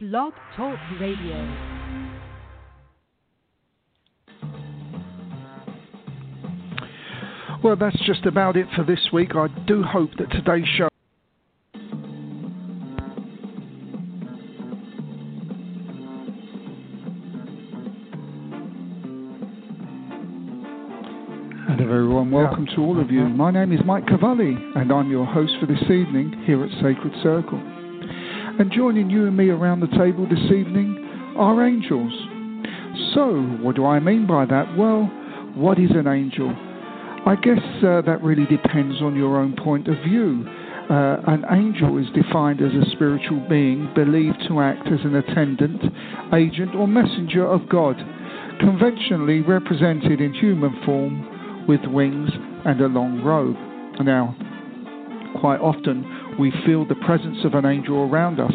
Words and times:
Blog 0.00 0.32
Talk 0.56 0.78
Radio. 0.98 1.36
Well, 7.62 7.76
that's 7.76 8.00
just 8.06 8.24
about 8.24 8.56
it 8.56 8.66
for 8.74 8.82
this 8.82 8.98
week. 9.12 9.36
I 9.36 9.48
do 9.66 9.82
hope 9.82 10.08
that 10.16 10.30
today's 10.30 10.64
show. 10.78 10.88
And 21.68 21.78
a 21.78 21.86
very 21.86 22.08
warm 22.08 22.30
welcome 22.30 22.64
to 22.74 22.80
all 22.80 22.98
of 22.98 23.10
you. 23.10 23.28
My 23.28 23.50
name 23.50 23.70
is 23.70 23.80
Mike 23.84 24.06
Cavalli, 24.06 24.56
and 24.76 24.90
I'm 24.90 25.10
your 25.10 25.26
host 25.26 25.52
for 25.60 25.66
this 25.66 25.82
evening 25.82 26.42
here 26.46 26.64
at 26.64 26.70
Sacred 26.80 27.12
Circle. 27.22 27.79
And 28.60 28.70
joining 28.70 29.08
you 29.08 29.26
and 29.26 29.34
me 29.34 29.48
around 29.48 29.80
the 29.80 29.86
table 29.96 30.28
this 30.28 30.52
evening 30.52 31.32
are 31.38 31.66
angels. 31.66 32.12
So, 33.14 33.40
what 33.62 33.74
do 33.74 33.86
I 33.86 34.00
mean 34.00 34.26
by 34.26 34.44
that? 34.44 34.76
Well, 34.76 35.04
what 35.54 35.78
is 35.78 35.90
an 35.92 36.06
angel? 36.06 36.50
I 37.24 37.36
guess 37.40 37.64
uh, 37.82 38.02
that 38.02 38.18
really 38.22 38.44
depends 38.44 39.00
on 39.00 39.16
your 39.16 39.38
own 39.38 39.56
point 39.56 39.88
of 39.88 39.96
view. 40.04 40.44
Uh, 40.90 41.22
an 41.26 41.46
angel 41.50 41.96
is 41.96 42.04
defined 42.12 42.60
as 42.60 42.72
a 42.74 42.90
spiritual 42.90 43.40
being 43.48 43.90
believed 43.94 44.36
to 44.48 44.60
act 44.60 44.86
as 44.88 45.00
an 45.04 45.14
attendant, 45.14 45.80
agent, 46.34 46.74
or 46.74 46.86
messenger 46.86 47.46
of 47.46 47.66
God, 47.66 47.96
conventionally 48.60 49.40
represented 49.40 50.20
in 50.20 50.34
human 50.34 50.78
form 50.84 51.66
with 51.66 51.80
wings 51.86 52.28
and 52.66 52.78
a 52.82 52.88
long 52.88 53.24
robe. 53.24 53.56
Now, 54.04 54.36
quite 55.40 55.60
often 55.60 56.04
we 56.40 56.52
feel 56.64 56.86
the 56.86 56.94
presence 57.06 57.38
of 57.44 57.54
an 57.54 57.66
angel 57.66 57.98
around 57.98 58.40
us, 58.40 58.54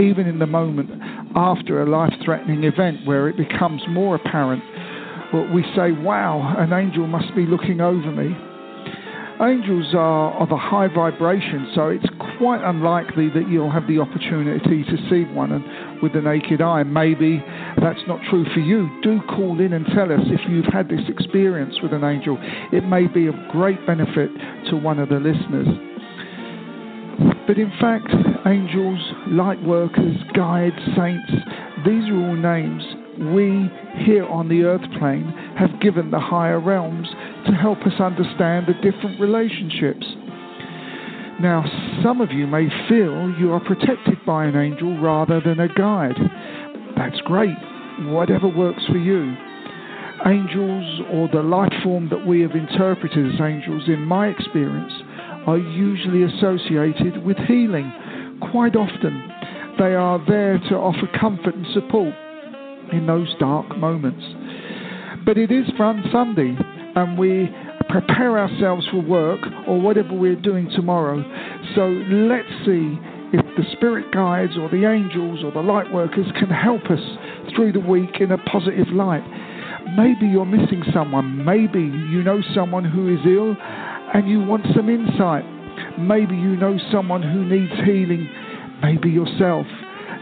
even 0.00 0.26
in 0.26 0.38
the 0.38 0.46
moment 0.46 0.90
after 1.36 1.82
a 1.82 1.88
life 1.88 2.12
threatening 2.24 2.64
event 2.64 3.06
where 3.06 3.28
it 3.28 3.36
becomes 3.36 3.82
more 3.88 4.16
apparent 4.16 4.62
we 5.52 5.62
say, 5.74 5.92
wow, 5.92 6.54
an 6.58 6.72
angel 6.72 7.06
must 7.06 7.34
be 7.34 7.46
looking 7.46 7.80
over 7.80 8.10
me. 8.10 8.36
Angels 9.38 9.92
are 9.94 10.32
of 10.40 10.50
a 10.50 10.56
high 10.56 10.88
vibration, 10.88 11.70
so 11.74 11.88
it's 11.88 12.08
quite 12.38 12.62
unlikely 12.64 13.28
that 13.30 13.46
you'll 13.50 13.70
have 13.70 13.86
the 13.86 13.98
opportunity 13.98 14.82
to 14.84 14.96
see 15.10 15.24
one 15.34 15.52
and 15.52 16.02
with 16.02 16.14
the 16.14 16.22
naked 16.22 16.62
eye. 16.62 16.82
Maybe 16.84 17.44
that's 17.76 18.00
not 18.08 18.18
true 18.30 18.46
for 18.54 18.60
you. 18.60 18.88
Do 19.02 19.20
call 19.28 19.60
in 19.60 19.74
and 19.74 19.84
tell 19.94 20.10
us 20.10 20.24
if 20.24 20.40
you've 20.48 20.72
had 20.72 20.88
this 20.88 21.04
experience 21.08 21.74
with 21.82 21.92
an 21.92 22.02
angel. 22.02 22.38
It 22.72 22.84
may 22.86 23.06
be 23.08 23.26
of 23.26 23.34
great 23.50 23.84
benefit 23.86 24.30
to 24.70 24.76
one 24.76 24.98
of 24.98 25.10
the 25.10 25.20
listeners. 25.20 25.68
But 27.46 27.58
in 27.58 27.70
fact, 27.80 28.08
angels, 28.46 29.00
light 29.28 29.62
workers, 29.62 30.16
guides, 30.34 30.76
saints, 30.96 31.30
these 31.84 32.08
are 32.08 32.16
all 32.16 32.36
names 32.36 32.82
we 33.18 33.70
here 34.04 34.26
on 34.26 34.48
the 34.48 34.62
earth 34.64 34.84
plane 34.98 35.32
have 35.58 35.80
given 35.80 36.10
the 36.10 36.20
higher 36.20 36.60
realms 36.60 37.08
to 37.46 37.52
help 37.52 37.78
us 37.86 37.98
understand 37.98 38.66
the 38.66 38.74
different 38.82 39.20
relationships. 39.20 40.04
Now, 41.40 41.64
some 42.02 42.20
of 42.20 42.30
you 42.30 42.46
may 42.46 42.68
feel 42.88 43.30
you 43.38 43.52
are 43.52 43.60
protected 43.60 44.18
by 44.26 44.46
an 44.46 44.56
angel 44.56 45.00
rather 45.00 45.40
than 45.40 45.60
a 45.60 45.68
guide. 45.68 46.16
That's 46.96 47.20
great, 47.22 47.56
whatever 48.00 48.48
works 48.48 48.84
for 48.86 48.98
you. 48.98 49.34
Angels, 50.26 51.00
or 51.12 51.28
the 51.28 51.42
life 51.42 51.72
form 51.82 52.08
that 52.08 52.26
we 52.26 52.40
have 52.40 52.52
interpreted 52.52 53.34
as 53.34 53.40
angels, 53.40 53.84
in 53.86 54.00
my 54.00 54.28
experience, 54.28 54.92
are 55.46 55.58
usually 55.58 56.24
associated 56.24 57.24
with 57.24 57.36
healing. 57.46 57.92
Quite 58.52 58.76
often, 58.76 59.30
they 59.78 59.94
are 59.94 60.22
there 60.28 60.58
to 60.68 60.74
offer 60.74 61.06
comfort 61.18 61.54
and 61.54 61.66
support 61.72 62.14
in 62.92 63.06
those 63.06 63.34
dark 63.38 63.76
moments. 63.78 64.24
But 65.24 65.38
it 65.38 65.50
is 65.50 65.64
Fun 65.76 66.04
Sunday, 66.12 66.56
and 66.94 67.18
we 67.18 67.48
prepare 67.88 68.38
ourselves 68.38 68.86
for 68.90 69.00
work 69.00 69.40
or 69.66 69.80
whatever 69.80 70.12
we're 70.12 70.40
doing 70.40 70.68
tomorrow. 70.74 71.22
So 71.74 71.86
let's 71.86 72.48
see 72.64 72.98
if 73.32 73.44
the 73.56 73.64
spirit 73.72 74.12
guides 74.12 74.52
or 74.56 74.68
the 74.68 74.88
angels 74.88 75.44
or 75.44 75.52
the 75.52 75.60
light 75.60 75.92
workers 75.92 76.26
can 76.38 76.48
help 76.48 76.84
us 76.84 77.00
through 77.54 77.72
the 77.72 77.80
week 77.80 78.20
in 78.20 78.32
a 78.32 78.38
positive 78.38 78.88
light. 78.92 79.24
Maybe 79.96 80.26
you're 80.26 80.46
missing 80.46 80.82
someone. 80.92 81.44
Maybe 81.44 81.80
you 81.80 82.22
know 82.22 82.40
someone 82.54 82.84
who 82.84 83.12
is 83.12 83.20
ill 83.26 83.54
and 84.16 84.26
you 84.30 84.40
want 84.40 84.64
some 84.74 84.88
insight. 84.88 85.44
Maybe 85.98 86.36
you 86.36 86.56
know 86.56 86.78
someone 86.90 87.22
who 87.22 87.44
needs 87.44 87.72
healing. 87.84 88.26
Maybe 88.80 89.10
yourself. 89.10 89.66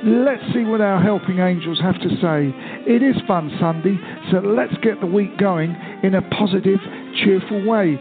Let's 0.03 0.43
see 0.53 0.65
what 0.65 0.81
our 0.81 1.01
helping 1.01 1.39
angels 1.39 1.79
have 1.79 1.95
to 2.03 2.09
say. 2.19 2.51
It 2.91 3.05
is 3.05 3.15
Fun 3.29 3.57
Sunday, 3.61 3.97
so 4.33 4.39
let's 4.39 4.75
get 4.83 5.01
the 5.01 5.07
week 5.07 5.39
going 5.39 5.77
in 6.03 6.17
a 6.17 6.23
positive, 6.35 6.81
cheerful 7.23 7.65
way. 7.65 7.95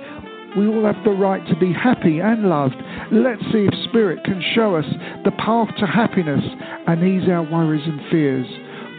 We 0.57 0.65
all 0.65 0.83
have 0.85 1.03
the 1.05 1.11
right 1.11 1.45
to 1.45 1.55
be 1.57 1.71
happy 1.71 2.17
and 2.17 2.49
loved. 2.49 2.75
Let's 3.11 3.43
see 3.53 3.69
if 3.69 3.89
Spirit 3.89 4.23
can 4.23 4.41
show 4.55 4.75
us 4.75 4.85
the 5.23 5.31
path 5.37 5.69
to 5.77 5.85
happiness 5.85 6.43
and 6.87 7.03
ease 7.03 7.29
our 7.29 7.43
worries 7.43 7.85
and 7.85 8.01
fears. 8.09 8.47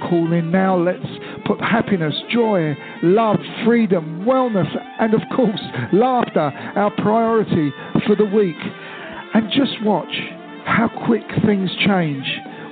Call 0.09 0.33
in 0.33 0.53
now. 0.53 0.79
Let's 0.79 1.07
put 1.47 1.61
happiness, 1.61 2.15
joy, 2.33 2.75
love, 3.03 3.39
freedom, 3.65 4.25
wellness, 4.27 4.69
and 5.01 5.15
of 5.15 5.21
course, 5.35 5.61
laughter 5.93 6.53
our 6.77 6.91
priority 6.97 7.73
for 8.07 8.17
the 8.17 8.25
week. 8.25 8.57
And 9.35 9.51
just 9.51 9.83
watch 9.83 10.15
how 10.65 10.89
quick 11.07 11.25
things 11.45 11.71
change 11.87 12.27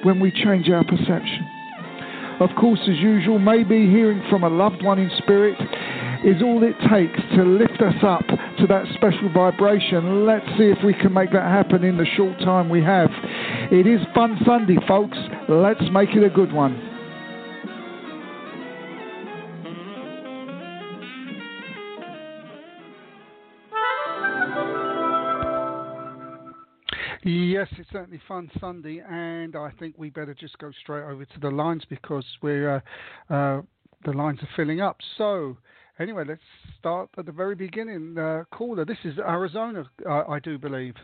when 0.05 0.21
we 0.21 0.31
change 0.31 0.69
our 0.71 0.85
perception. 0.85 1.49
Of 2.41 2.51
course, 2.59 2.81
as 2.89 2.97
usual, 2.99 3.39
maybe 3.39 3.87
hearing 3.87 4.23
from 4.31 4.43
a 4.43 4.49
loved 4.49 4.83
one 4.83 4.99
in 4.99 5.11
spirit 5.19 5.57
is 6.25 6.43
all 6.43 6.63
it 6.63 6.75
takes 6.89 7.21
to 7.37 7.43
lift 7.43 7.81
us 7.83 7.95
up 8.03 8.27
to 8.59 8.67
that 8.69 8.85
special 8.95 9.29
vibration. 9.33 10.25
Let's 10.25 10.47
see 10.57 10.71
if 10.71 10.79
we 10.85 10.95
can 10.95 11.13
make 11.13 11.33
that 11.33 11.45
happen 11.45 11.85
in 11.85 11.97
the 11.97 12.07
short 12.17 12.39
time 12.39 12.69
we 12.69 12.83
have. 12.83 13.11
It 13.71 13.87
is 13.87 14.01
Fun 14.15 14.39
Sunday, 14.47 14.77
folks. 14.87 15.19
Let's 15.49 15.83
make 15.93 16.11
it 16.11 16.25
a 16.25 16.31
good 16.31 16.53
one. 16.53 16.92
Yes, 27.25 27.69
it's 27.79 27.89
certainly 27.93 28.21
fun 28.27 28.51
Sunday, 28.61 29.01
and 29.09 29.55
I 29.55 29.71
think 29.79 29.95
we 29.97 30.11
better 30.11 30.35
just 30.35 30.59
go 30.59 30.73
straight 30.83 31.05
over 31.05 31.25
to 31.25 31.41
the 31.41 31.51
lines 31.51 31.85
because 31.89 32.25
we're 32.43 32.77
uh, 32.77 32.81
uh, 33.33 33.63
the 34.05 34.13
lines 34.13 34.41
are 34.43 34.49
filling 34.57 34.81
up. 34.81 34.97
So, 35.19 35.57
anyway, 36.01 36.25
let's 36.27 36.41
start 36.81 37.11
at 37.17 37.27
the 37.27 37.33
very 37.33 37.55
beginning. 37.55 38.19
Uh, 38.19 38.43
caller, 38.53 38.85
this 38.85 38.99
is 39.05 39.19
Arizona, 39.19 39.89
I 40.09 40.41
do 40.41 40.59
believe. 40.59 40.95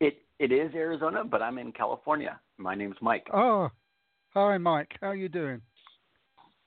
It 0.00 0.22
it 0.40 0.50
is 0.50 0.74
Arizona, 0.74 1.22
but 1.22 1.40
I'm 1.40 1.58
in 1.58 1.70
California. 1.70 2.40
My 2.56 2.74
name's 2.74 2.96
Mike. 3.00 3.28
Oh, 3.32 3.70
hi, 4.30 4.58
Mike. 4.58 4.96
How 5.00 5.08
are 5.08 5.16
you 5.16 5.28
doing? 5.28 5.60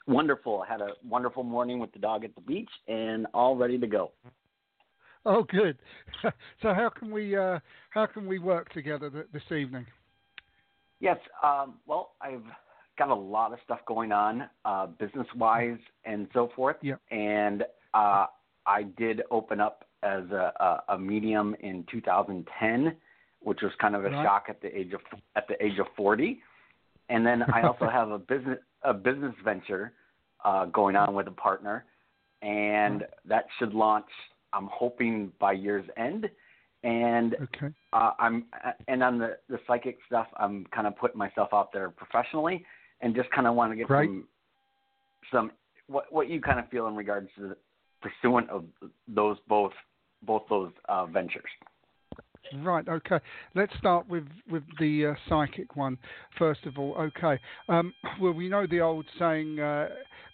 Wonderful. 0.07 0.63
I 0.65 0.71
had 0.71 0.79
a 0.79 0.91
wonderful 1.05 1.43
morning 1.43 1.79
with 1.79 1.91
the 1.91 1.99
dog 1.99 2.23
at 2.23 2.33
the 2.35 2.41
beach, 2.41 2.71
and 2.87 3.27
all 3.33 3.57
ready 3.57 3.77
to 3.77 3.87
go. 3.87 4.11
Oh, 5.25 5.43
good. 5.43 5.77
so 6.61 6.73
how 6.73 6.89
can 6.89 7.11
we 7.11 7.37
uh, 7.37 7.59
how 7.91 8.05
can 8.05 8.25
we 8.25 8.39
work 8.39 8.71
together 8.73 9.09
th- 9.09 9.27
this 9.31 9.43
evening? 9.55 9.85
Yes. 10.99 11.17
Um, 11.43 11.75
well, 11.87 12.11
I've 12.21 12.43
got 12.97 13.09
a 13.09 13.15
lot 13.15 13.53
of 13.53 13.59
stuff 13.63 13.79
going 13.87 14.11
on, 14.11 14.49
uh, 14.65 14.87
business 14.87 15.27
wise 15.35 15.79
and 16.05 16.27
so 16.33 16.51
forth. 16.55 16.77
Yeah. 16.81 16.95
And 17.09 17.63
uh, 17.93 18.27
I 18.65 18.83
did 18.97 19.21
open 19.31 19.59
up 19.59 19.85
as 20.03 20.23
a, 20.31 20.53
a, 20.59 20.93
a 20.93 20.99
medium 20.99 21.55
in 21.61 21.85
2010, 21.91 22.95
which 23.41 23.59
was 23.61 23.71
kind 23.79 23.95
of 23.95 24.05
a 24.05 24.09
right. 24.09 24.23
shock 24.25 24.45
at 24.49 24.61
the 24.61 24.75
age 24.75 24.93
of 24.93 25.01
at 25.35 25.47
the 25.47 25.63
age 25.63 25.79
of 25.79 25.87
40. 25.95 26.39
And 27.09 27.25
then 27.25 27.43
I 27.53 27.63
also 27.63 27.89
have 27.91 28.11
a 28.11 28.19
business 28.19 28.59
a 28.83 28.93
business 28.93 29.33
venture 29.43 29.93
uh, 30.43 30.65
going 30.65 30.95
on 30.95 31.13
with 31.13 31.27
a 31.27 31.31
partner, 31.31 31.85
and 32.41 33.03
that 33.25 33.45
should 33.59 33.73
launch 33.73 34.07
I'm 34.53 34.69
hoping 34.71 35.31
by 35.39 35.53
year's 35.53 35.85
end. 35.97 36.29
And 36.83 37.35
okay. 37.35 37.67
uh, 37.93 38.11
I'm 38.19 38.45
and 38.87 39.03
on 39.03 39.19
the 39.19 39.37
the 39.49 39.59
psychic 39.67 39.99
stuff, 40.07 40.27
I'm 40.37 40.65
kind 40.73 40.87
of 40.87 40.97
putting 40.97 41.17
myself 41.17 41.49
out 41.53 41.71
there 41.71 41.89
professionally, 41.91 42.65
and 43.01 43.13
just 43.13 43.29
kind 43.31 43.45
of 43.45 43.53
want 43.53 43.71
to 43.71 43.75
get 43.75 43.89
right. 43.89 44.07
some 44.07 44.27
some 45.31 45.51
what 45.87 46.11
what 46.11 46.27
you 46.27 46.41
kind 46.41 46.59
of 46.59 46.67
feel 46.69 46.87
in 46.87 46.95
regards 46.95 47.29
to 47.37 47.49
the 47.49 47.57
pursuant 48.01 48.49
of 48.49 48.65
those 49.07 49.37
both 49.47 49.73
both 50.23 50.43
those 50.49 50.71
uh, 50.89 51.05
ventures. 51.05 51.51
Right. 52.63 52.87
Okay. 52.87 53.19
Let's 53.55 53.73
start 53.77 54.07
with 54.09 54.27
with 54.49 54.63
the 54.79 55.07
uh, 55.07 55.13
psychic 55.29 55.75
one 55.75 55.97
first 56.37 56.65
of 56.65 56.77
all. 56.77 56.95
Okay. 56.95 57.39
Um, 57.69 57.93
well, 58.21 58.33
we 58.33 58.49
know 58.49 58.67
the 58.67 58.81
old 58.81 59.05
saying. 59.17 59.59
Uh, 59.59 59.87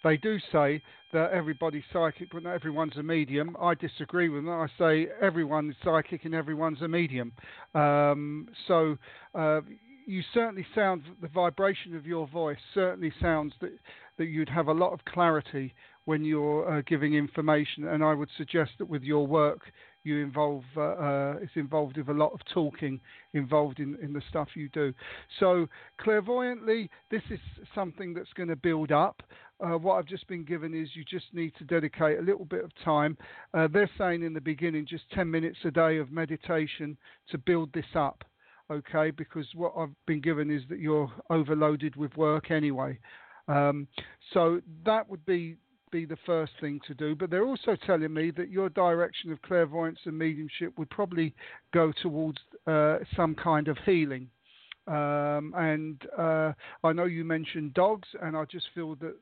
they 0.04 0.18
do 0.18 0.38
say 0.52 0.82
that 1.14 1.32
everybody's 1.32 1.84
psychic, 1.92 2.30
but 2.32 2.44
not 2.44 2.54
everyone's 2.54 2.98
a 2.98 3.04
medium. 3.04 3.56
I 3.60 3.74
disagree 3.76 4.30
with 4.30 4.46
that. 4.46 4.52
I 4.52 4.68
say 4.78 5.08
everyone's 5.22 5.76
psychic 5.84 6.26
and 6.26 6.34
everyone's 6.36 6.82
a 6.82 6.88
medium. 6.88 7.32
Um, 7.74 8.50
so. 8.68 8.98
Uh, 9.36 9.62
you 10.10 10.24
certainly 10.34 10.66
sound 10.74 11.04
the 11.22 11.28
vibration 11.28 11.94
of 11.94 12.08
your 12.08 12.28
voice 12.30 12.58
certainly 12.74 13.12
sounds 13.20 13.54
that 13.60 13.78
that 14.18 14.28
you'd 14.28 14.48
have 14.48 14.68
a 14.68 14.74
lot 14.74 14.94
of 14.94 15.04
clarity 15.04 15.74
when 16.06 16.24
you're 16.24 16.78
uh, 16.78 16.82
giving 16.88 17.16
information, 17.16 17.90
and 17.90 18.02
I 18.02 18.14
would 18.14 18.30
suggest 18.38 18.72
that 18.80 18.88
with 18.88 19.04
your 19.04 19.28
work 19.28 19.60
you 20.08 20.24
involve 20.24 20.64
uh, 20.76 20.82
uh, 20.82 21.36
it's 21.42 21.52
involved 21.56 21.98
with 21.98 22.10
a 22.10 22.14
lot 22.14 22.32
of 22.34 22.40
talking 22.54 23.00
involved 23.34 23.80
in, 23.80 23.98
in 24.02 24.14
the 24.14 24.22
stuff 24.30 24.48
you 24.56 24.70
do. 24.70 24.94
So 25.40 25.68
clairvoyantly, 26.00 26.90
this 27.12 27.22
is 27.30 27.40
something 27.76 28.14
that's 28.14 28.32
going 28.36 28.50
to 28.50 28.56
build 28.56 28.92
up. 28.92 29.22
Uh, 29.60 29.78
what 29.78 29.96
I've 29.96 30.06
just 30.06 30.28
been 30.28 30.44
given 30.44 30.74
is 30.74 30.90
you 30.94 31.04
just 31.04 31.26
need 31.34 31.54
to 31.58 31.64
dedicate 31.64 32.20
a 32.20 32.22
little 32.22 32.46
bit 32.46 32.64
of 32.64 32.72
time. 32.84 33.18
Uh, 33.54 33.68
they're 33.72 33.90
saying 33.98 34.24
in 34.24 34.34
the 34.34 34.42
beginning 34.42 34.86
just 34.88 35.10
10 35.12 35.30
minutes 35.30 35.58
a 35.66 35.72
day 35.72 35.98
of 35.98 36.12
meditation 36.12 36.98
to 37.32 37.38
build 37.38 37.74
this 37.74 37.86
up. 37.96 38.24
Okay, 38.70 39.12
because 39.12 39.46
what 39.56 39.74
I've 39.78 39.96
been 40.06 40.22
given 40.22 40.52
is 40.52 40.62
that 40.70 40.80
you're 40.80 41.12
overloaded 41.30 41.96
with 41.96 42.16
work 42.18 42.52
anyway. 42.52 43.00
Um, 43.48 43.88
so 44.34 44.62
that 44.86 45.10
would 45.10 45.26
be 45.26 45.56
be 45.92 46.06
the 46.06 46.18
first 46.26 46.54
thing 46.60 46.80
to 46.88 46.94
do. 46.94 47.16
But 47.16 47.30
they're 47.30 47.46
also 47.46 47.76
telling 47.86 48.14
me 48.14 48.32
that 48.32 48.50
your 48.50 48.70
direction 48.70 49.32
of 49.32 49.42
clairvoyance 49.42 50.00
and 50.06 50.18
mediumship 50.18 50.78
would 50.78 50.90
probably 50.90 51.34
go 51.74 51.92
towards 52.02 52.40
uh, 52.66 53.00
some 53.16 53.36
kind 53.36 53.68
of 53.68 53.78
healing. 53.86 54.30
Um, 54.88 55.54
and 55.58 56.02
uh, 56.18 56.54
I 56.84 56.94
know 56.94 57.06
you 57.06 57.26
mentioned 57.26 57.74
dogs, 57.74 58.08
and 58.22 58.38
I 58.38 58.46
just 58.46 58.68
feel 58.74 58.96
that 58.96 59.16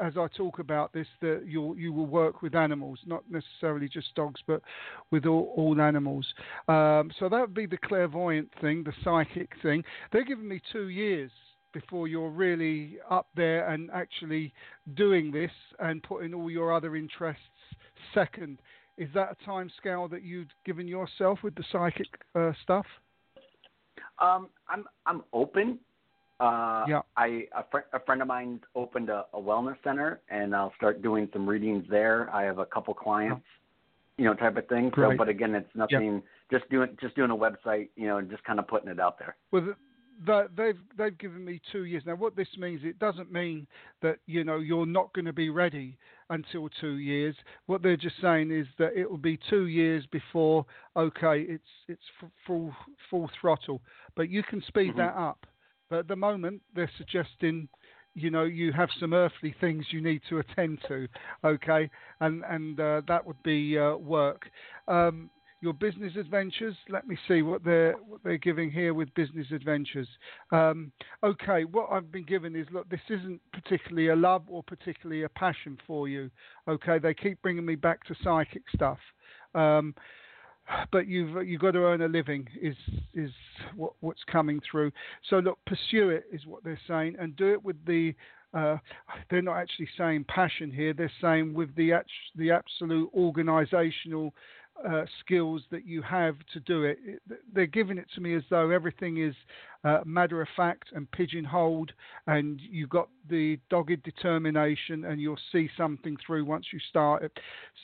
as 0.00 0.16
I 0.16 0.28
talk 0.36 0.58
about 0.58 0.92
this, 0.92 1.06
that 1.20 1.42
you 1.46 1.74
you 1.76 1.92
will 1.92 2.06
work 2.06 2.42
with 2.42 2.54
animals, 2.54 2.98
not 3.06 3.24
necessarily 3.30 3.88
just 3.88 4.14
dogs, 4.14 4.40
but 4.46 4.62
with 5.10 5.26
all, 5.26 5.52
all 5.56 5.80
animals. 5.80 6.26
Um, 6.68 7.10
so 7.18 7.28
that 7.28 7.40
would 7.40 7.54
be 7.54 7.66
the 7.66 7.78
clairvoyant 7.78 8.48
thing, 8.60 8.84
the 8.84 8.92
psychic 9.02 9.50
thing. 9.62 9.82
They're 10.12 10.24
giving 10.24 10.48
me 10.48 10.60
two 10.72 10.88
years 10.88 11.30
before 11.72 12.08
you're 12.08 12.30
really 12.30 12.98
up 13.10 13.28
there 13.36 13.68
and 13.68 13.90
actually 13.92 14.52
doing 14.94 15.30
this 15.30 15.50
and 15.78 16.02
putting 16.02 16.34
all 16.34 16.50
your 16.50 16.72
other 16.72 16.96
interests 16.96 17.42
second. 18.14 18.58
Is 18.98 19.08
that 19.14 19.36
a 19.40 19.44
time 19.44 19.70
scale 19.78 20.08
that 20.08 20.22
you'd 20.22 20.50
given 20.66 20.86
yourself 20.86 21.38
with 21.42 21.54
the 21.54 21.64
psychic 21.72 22.08
uh, 22.34 22.52
stuff? 22.62 22.86
Um, 24.18 24.48
I'm 24.68 24.84
I'm 25.06 25.22
open. 25.32 25.78
Uh, 26.40 26.84
yeah. 26.88 27.00
I 27.16 27.46
a, 27.56 27.64
fr- 27.70 27.88
a 27.92 28.00
friend 28.00 28.20
of 28.20 28.28
mine 28.28 28.60
opened 28.74 29.08
a, 29.08 29.26
a, 29.32 29.40
wellness 29.40 29.76
center, 29.84 30.20
and 30.28 30.54
I'll 30.54 30.72
start 30.76 31.00
doing 31.02 31.28
some 31.32 31.48
readings 31.48 31.84
there. 31.88 32.28
I 32.34 32.42
have 32.42 32.58
a 32.58 32.66
couple 32.66 32.94
clients, 32.94 33.44
you 34.18 34.24
know, 34.24 34.34
type 34.34 34.56
of 34.56 34.66
thing. 34.68 34.90
So, 34.94 35.12
but 35.16 35.28
again, 35.28 35.54
it's 35.54 35.68
nothing. 35.74 36.22
Just 36.50 36.68
doing 36.68 36.96
just 37.00 37.14
doing 37.16 37.30
a 37.30 37.36
website, 37.36 37.88
you 37.96 38.06
know, 38.08 38.18
and 38.18 38.28
just 38.28 38.44
kind 38.44 38.58
of 38.58 38.66
putting 38.66 38.90
it 38.90 39.00
out 39.00 39.18
there. 39.18 39.36
Well, 39.52 39.74
they've 40.26 40.78
they've 40.96 41.18
given 41.18 41.44
me 41.44 41.60
two 41.70 41.84
years 41.84 42.02
now. 42.06 42.14
What 42.14 42.36
this 42.36 42.48
means, 42.58 42.80
it 42.84 42.98
doesn't 42.98 43.32
mean 43.32 43.66
that 44.02 44.18
you 44.26 44.44
know 44.44 44.58
you're 44.58 44.86
not 44.86 45.12
going 45.12 45.24
to 45.24 45.32
be 45.32 45.50
ready 45.50 45.98
until 46.30 46.68
two 46.80 46.98
years. 46.98 47.34
What 47.66 47.82
they're 47.82 47.96
just 47.96 48.20
saying 48.20 48.50
is 48.50 48.66
that 48.78 48.96
it 48.96 49.10
will 49.10 49.18
be 49.18 49.38
two 49.50 49.66
years 49.66 50.04
before. 50.10 50.64
Okay, 50.96 51.42
it's 51.48 51.64
it's 51.88 52.02
full 52.46 52.74
full 53.10 53.30
throttle, 53.40 53.80
but 54.16 54.28
you 54.28 54.42
can 54.42 54.62
speed 54.66 54.90
mm-hmm. 54.90 54.98
that 54.98 55.16
up. 55.16 55.46
But 55.90 56.00
at 56.00 56.08
the 56.08 56.16
moment, 56.16 56.62
they're 56.74 56.90
suggesting 56.98 57.68
you 58.14 58.30
know 58.30 58.44
you 58.44 58.72
have 58.72 58.88
some 59.00 59.14
earthly 59.14 59.54
things 59.60 59.86
you 59.90 60.00
need 60.00 60.20
to 60.28 60.38
attend 60.38 60.78
to 60.86 61.08
okay 61.44 61.88
and 62.20 62.44
and 62.48 62.78
uh, 62.78 63.00
that 63.08 63.26
would 63.26 63.42
be 63.42 63.78
uh, 63.78 63.96
work 63.96 64.50
um, 64.86 65.30
your 65.62 65.72
business 65.72 66.12
adventures. 66.18 66.74
Let 66.88 67.06
me 67.06 67.16
see 67.28 67.40
what 67.42 67.64
they're 67.64 67.94
what 68.06 68.20
they're 68.24 68.36
giving 68.36 68.70
here 68.70 68.92
with 68.92 69.14
business 69.14 69.46
adventures. 69.52 70.08
Um, 70.50 70.90
okay, 71.22 71.64
what 71.64 71.90
I've 71.90 72.10
been 72.10 72.26
given 72.26 72.56
is 72.56 72.66
look, 72.72 72.88
this 72.90 73.00
isn't 73.08 73.40
particularly 73.52 74.08
a 74.08 74.16
love 74.16 74.42
or 74.48 74.62
particularly 74.64 75.22
a 75.22 75.28
passion 75.28 75.78
for 75.86 76.08
you. 76.08 76.30
Okay, 76.68 76.98
they 76.98 77.14
keep 77.14 77.40
bringing 77.42 77.64
me 77.64 77.76
back 77.76 78.04
to 78.06 78.14
psychic 78.22 78.62
stuff. 78.74 78.98
Um, 79.54 79.94
but 80.90 81.06
you've 81.06 81.46
you've 81.46 81.60
got 81.60 81.72
to 81.72 81.84
earn 81.84 82.02
a 82.02 82.08
living 82.08 82.48
is 82.60 82.76
is 83.14 83.30
what, 83.76 83.92
what's 84.00 84.22
coming 84.30 84.60
through. 84.68 84.90
So 85.30 85.38
look, 85.38 85.58
pursue 85.64 86.10
it 86.10 86.24
is 86.32 86.44
what 86.44 86.64
they're 86.64 86.80
saying, 86.88 87.16
and 87.18 87.36
do 87.36 87.52
it 87.52 87.64
with 87.64 87.76
the. 87.86 88.14
Uh, 88.54 88.76
they're 89.30 89.40
not 89.40 89.56
actually 89.56 89.88
saying 89.96 90.26
passion 90.28 90.70
here. 90.70 90.92
They're 90.92 91.10
saying 91.22 91.54
with 91.54 91.74
the 91.74 91.92
the 92.36 92.50
absolute 92.50 93.10
organisational 93.16 94.32
uh, 94.88 95.04
skills 95.20 95.62
that 95.70 95.86
you 95.86 96.02
have 96.02 96.36
to 96.52 96.60
do 96.60 96.84
it. 96.84 96.98
They're 97.52 97.66
giving 97.66 97.98
it 97.98 98.06
to 98.14 98.20
me 98.20 98.34
as 98.34 98.42
though 98.50 98.70
everything 98.70 99.22
is 99.22 99.34
uh, 99.84 100.00
matter 100.04 100.40
of 100.40 100.48
fact 100.56 100.90
and 100.94 101.10
pigeonholed, 101.10 101.92
and 102.26 102.60
you've 102.60 102.90
got 102.90 103.08
the 103.28 103.58
dogged 103.68 104.02
determination, 104.02 105.04
and 105.04 105.20
you'll 105.20 105.36
see 105.50 105.68
something 105.76 106.16
through 106.24 106.44
once 106.44 106.66
you 106.72 106.78
start 106.88 107.22
it. 107.22 107.32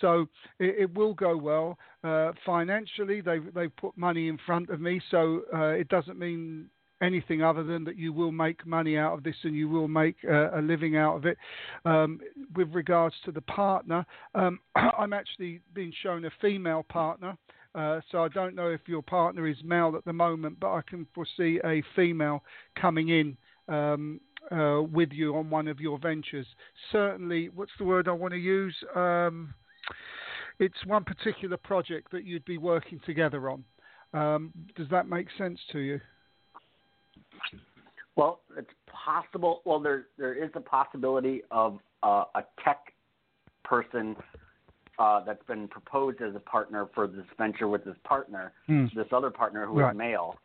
So 0.01 0.27
it, 0.59 0.77
it 0.79 0.95
will 0.95 1.15
go 1.15 1.37
well. 1.37 1.79
Uh, 2.05 2.33
financially, 2.47 3.21
they've, 3.21 3.53
they've 3.53 3.77
put 3.77 3.97
money 3.97 4.29
in 4.29 4.39
front 4.47 4.71
of 4.71 4.81
me, 4.81 5.01
so 5.11 5.43
uh, 5.53 5.69
it 5.71 5.89
doesn't 5.89 6.19
mean 6.19 6.69
anything 7.03 7.43
other 7.43 7.63
than 7.63 7.85
that 7.85 7.97
you 7.97 8.13
will 8.13 8.33
make 8.33 8.67
money 8.67 8.97
out 8.97 9.15
of 9.15 9.23
this 9.23 9.37
and 9.45 9.55
you 9.55 9.69
will 9.69 9.89
make 9.89 10.17
uh, 10.29 10.59
a 10.59 10.61
living 10.61 10.97
out 10.97 11.17
of 11.17 11.27
it. 11.27 11.39
Um, 11.85 12.21
with 12.57 12.69
regards 12.75 13.15
to 13.25 13.33
the 13.33 13.41
partner, 13.43 14.05
um, 14.35 14.61
I'm 14.75 15.13
actually 15.13 15.61
being 15.75 15.93
shown 16.03 16.25
a 16.25 16.31
female 16.41 16.85
partner. 16.89 17.37
Uh, 17.75 18.01
so 18.11 18.25
I 18.25 18.29
don't 18.29 18.55
know 18.55 18.71
if 18.71 18.81
your 18.87 19.03
partner 19.03 19.47
is 19.47 19.57
male 19.63 19.95
at 19.97 20.05
the 20.05 20.13
moment, 20.13 20.59
but 20.59 20.73
I 20.73 20.81
can 20.89 21.07
foresee 21.15 21.61
a 21.65 21.83
female 21.95 22.43
coming 22.81 23.11
in 23.11 23.37
um, 23.69 24.21
uh, 24.51 24.83
with 24.83 25.13
you 25.13 25.37
on 25.37 25.51
one 25.51 25.69
of 25.69 25.79
your 25.79 25.99
ventures. 25.99 26.47
Certainly, 26.91 27.51
what's 27.55 27.73
the 27.79 27.85
word 27.85 28.09
I 28.09 28.13
want 28.13 28.33
to 28.33 28.39
use? 28.39 28.75
Um, 28.97 29.55
it's 30.59 30.87
one 30.87 31.05
particular 31.05 31.57
project 31.57 32.11
that 32.11 32.25
you'd 32.25 32.45
be 32.45 32.59
working 32.59 33.01
together 33.07 33.51
on. 33.51 33.65
Um, 34.13 34.53
does 34.75 34.89
that 34.91 35.09
make 35.09 35.29
sense 35.37 35.61
to 35.73 35.79
you? 35.79 36.01
Well, 38.17 38.41
it's 38.57 38.71
possible. 38.87 39.63
Well, 39.65 39.79
there 39.81 40.07
there 40.19 40.35
is 40.35 40.51
a 40.55 40.61
possibility 40.61 41.43
of 41.51 41.79
uh, 42.03 42.25
a 42.35 42.43
tech 42.65 42.93
person 43.65 44.17
uh, 44.99 45.25
that's 45.25 45.45
been 45.47 45.69
proposed 45.69 46.21
as 46.21 46.35
a 46.35 46.41
partner 46.41 46.89
for 46.95 47.07
this 47.07 47.25
venture 47.37 47.69
with 47.69 47.85
this 47.85 47.97
partner, 48.05 48.53
mm. 48.69 48.93
this 48.95 49.07
other 49.13 49.31
partner 49.31 49.67
who 49.67 49.81
right. 49.81 49.93
is 49.93 49.99
male. 49.99 50.37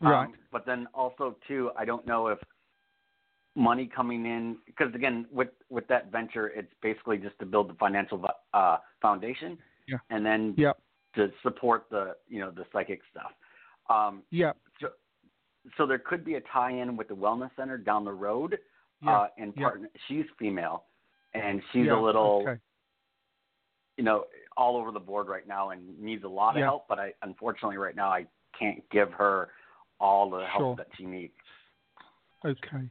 Right. 0.00 0.24
Um, 0.24 0.34
but 0.52 0.66
then 0.66 0.86
also 0.92 1.36
too, 1.48 1.70
I 1.78 1.84
don't 1.84 2.06
know 2.06 2.28
if 2.28 2.38
money 3.56 3.88
coming 3.94 4.26
in 4.26 4.56
because 4.66 4.94
again, 4.94 5.26
with 5.32 5.48
with 5.70 5.86
that 5.88 6.12
venture, 6.12 6.48
it's 6.48 6.72
basically 6.82 7.16
just 7.18 7.38
to 7.38 7.46
build 7.46 7.70
the 7.70 7.74
financial 7.74 8.22
uh, 8.52 8.76
foundation, 9.00 9.56
yeah. 9.88 9.96
and 10.10 10.26
then 10.26 10.54
yep. 10.56 10.78
to 11.14 11.30
support 11.42 11.86
the 11.90 12.16
you 12.28 12.40
know 12.40 12.50
the 12.50 12.64
psychic 12.72 13.00
stuff. 13.10 13.32
Um, 13.88 14.22
yeah. 14.30 14.52
So, 14.80 14.88
so 15.76 15.86
there 15.86 15.98
could 15.98 16.24
be 16.24 16.34
a 16.34 16.40
tie-in 16.52 16.96
with 16.96 17.08
the 17.08 17.14
wellness 17.14 17.50
center 17.56 17.78
down 17.78 18.04
the 18.04 18.12
road. 18.12 18.58
Yeah. 19.02 19.10
Uh, 19.10 19.26
and 19.36 19.54
partner, 19.54 19.88
yeah. 19.92 20.00
she's 20.08 20.24
female, 20.38 20.84
and 21.34 21.60
she's 21.72 21.86
yeah. 21.86 21.98
a 21.98 22.00
little, 22.00 22.44
okay. 22.48 22.60
you 23.98 24.04
know, 24.04 24.24
all 24.56 24.78
over 24.78 24.92
the 24.92 25.00
board 25.00 25.28
right 25.28 25.46
now 25.46 25.70
and 25.70 25.98
needs 26.00 26.24
a 26.24 26.28
lot 26.28 26.56
of 26.56 26.62
help. 26.62 26.86
But 26.88 26.98
I, 26.98 27.12
unfortunately, 27.22 27.76
right 27.76 27.96
now 27.96 28.08
I 28.08 28.24
can't 28.58 28.82
give 28.90 29.12
her 29.12 29.50
all 30.00 30.30
the 30.30 30.46
help 30.46 30.60
sure. 30.60 30.76
that 30.76 30.86
she 30.96 31.04
needs. 31.04 31.34
Okay. 32.46 32.88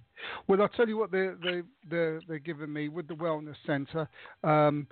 Well, 0.48 0.62
I'll 0.62 0.70
tell 0.70 0.88
you 0.88 0.98
what 0.98 1.12
they 1.12 1.30
they 1.44 1.62
they're, 1.90 2.22
they're 2.28 2.40
giving 2.40 2.72
me 2.72 2.90
with 2.90 3.08
the 3.08 3.16
wellness 3.16 3.56
centre. 3.66 4.08
Um, 4.44 4.88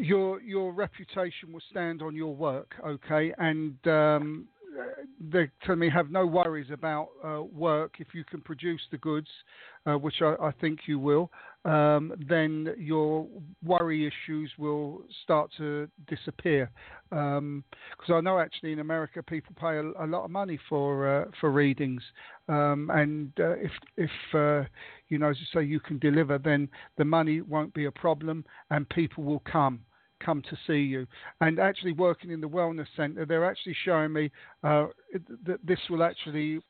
your 0.00 0.40
your 0.42 0.72
reputation 0.72 1.52
will 1.52 1.62
stand 1.70 2.02
on 2.02 2.14
your 2.14 2.34
work, 2.34 2.72
okay, 2.86 3.32
and 3.38 3.74
um, 3.86 4.48
they 5.20 5.50
tell 5.64 5.76
me 5.76 5.90
have 5.90 6.10
no 6.10 6.26
worries 6.26 6.70
about 6.72 7.08
uh, 7.24 7.42
work 7.42 7.96
if 7.98 8.08
you 8.14 8.24
can 8.24 8.40
produce 8.40 8.80
the 8.90 8.98
goods, 8.98 9.28
uh, 9.86 9.94
which 9.94 10.22
I, 10.22 10.34
I, 10.40 10.52
think 10.60 10.80
you 10.86 10.98
will. 10.98 11.30
Um, 11.64 12.12
then 12.28 12.74
your 12.78 13.26
worry 13.64 14.06
issues 14.06 14.50
will 14.58 15.02
start 15.24 15.50
to 15.58 15.88
disappear. 16.08 16.70
Because 17.10 17.38
um, 17.38 17.64
I 18.08 18.20
know 18.20 18.38
actually 18.38 18.72
in 18.72 18.78
America 18.78 19.22
people 19.22 19.54
pay 19.60 19.76
a, 19.76 20.04
a 20.04 20.06
lot 20.06 20.24
of 20.24 20.30
money 20.30 20.58
for 20.68 21.22
uh, 21.22 21.24
for 21.40 21.50
readings, 21.50 22.02
um, 22.48 22.90
and 22.92 23.32
uh, 23.38 23.56
if 23.56 23.72
if 23.96 24.10
uh, 24.34 24.66
you 25.08 25.18
know 25.18 25.30
as 25.30 25.36
you 25.38 25.46
say 25.52 25.66
you 25.66 25.80
can 25.80 25.98
deliver, 25.98 26.38
then 26.38 26.68
the 26.96 27.04
money 27.04 27.40
won't 27.42 27.74
be 27.74 27.84
a 27.84 27.92
problem, 27.92 28.44
and 28.70 28.88
people 28.88 29.24
will 29.24 29.42
come 29.50 29.80
come 30.20 30.42
to 30.42 30.56
see 30.66 30.80
you. 30.80 31.06
And 31.40 31.58
actually, 31.58 31.92
working 31.92 32.30
in 32.30 32.40
the 32.40 32.48
wellness 32.48 32.86
centre, 32.96 33.26
they're 33.26 33.48
actually 33.48 33.76
showing 33.84 34.12
me 34.12 34.30
uh, 34.62 34.86
that 35.46 35.58
this 35.64 35.78
will 35.88 36.02
actually 36.02 36.60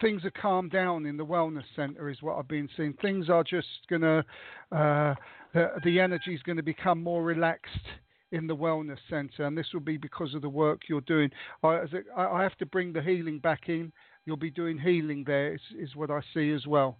things 0.00 0.24
are 0.24 0.32
calmed 0.32 0.72
down 0.72 1.06
in 1.06 1.16
the 1.16 1.24
wellness 1.24 1.62
centre 1.76 2.10
is 2.10 2.20
what 2.20 2.36
I've 2.36 2.48
been 2.48 2.68
seeing. 2.76 2.94
Things 2.94 3.30
are 3.30 3.44
just 3.44 3.68
gonna 3.88 4.24
uh, 4.72 5.14
the, 5.54 5.68
the 5.84 6.00
energy 6.00 6.34
is 6.34 6.42
going 6.42 6.56
to 6.56 6.62
become 6.62 7.02
more 7.02 7.22
relaxed 7.22 7.86
in 8.32 8.46
the 8.46 8.56
wellness 8.56 8.98
centre, 9.10 9.44
and 9.44 9.56
this 9.56 9.66
will 9.72 9.80
be 9.80 9.98
because 9.98 10.34
of 10.34 10.42
the 10.42 10.48
work 10.48 10.82
you're 10.88 11.02
doing. 11.02 11.30
I, 11.62 11.84
I 12.16 12.42
have 12.42 12.56
to 12.58 12.66
bring 12.66 12.92
the 12.92 13.02
healing 13.02 13.38
back 13.38 13.68
in 13.68 13.92
you'll 14.24 14.36
be 14.36 14.50
doing 14.50 14.78
healing 14.78 15.24
there. 15.26 15.54
Is, 15.54 15.60
is 15.78 15.96
what 15.96 16.10
I 16.10 16.20
see 16.34 16.52
as 16.52 16.66
well. 16.66 16.98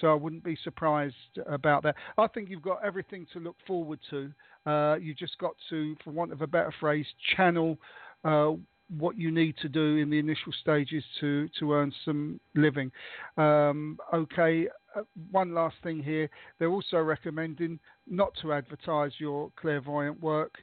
So 0.00 0.08
I 0.08 0.14
wouldn't 0.14 0.42
be 0.42 0.58
surprised 0.64 1.14
about 1.46 1.84
that. 1.84 1.94
I 2.18 2.26
think 2.26 2.50
you've 2.50 2.62
got 2.62 2.84
everything 2.84 3.26
to 3.32 3.38
look 3.38 3.56
forward 3.66 4.00
to. 4.10 4.32
Uh, 4.66 4.96
you 5.00 5.14
just 5.14 5.36
got 5.38 5.54
to, 5.70 5.96
for 6.02 6.10
want 6.10 6.32
of 6.32 6.42
a 6.42 6.46
better 6.46 6.72
phrase, 6.80 7.06
channel 7.36 7.78
uh, 8.24 8.52
what 8.98 9.16
you 9.18 9.30
need 9.30 9.56
to 9.62 9.68
do 9.68 9.96
in 9.96 10.10
the 10.10 10.18
initial 10.18 10.52
stages 10.60 11.02
to 11.20 11.48
to 11.58 11.72
earn 11.72 11.92
some 12.04 12.38
living. 12.54 12.90
Um, 13.36 13.98
okay, 14.12 14.68
uh, 14.94 15.02
one 15.30 15.54
last 15.54 15.76
thing 15.82 16.02
here. 16.02 16.28
They're 16.58 16.70
also 16.70 16.98
recommending 16.98 17.78
not 18.08 18.32
to 18.42 18.52
advertise 18.52 19.12
your 19.18 19.50
clairvoyant 19.56 20.20
work. 20.22 20.54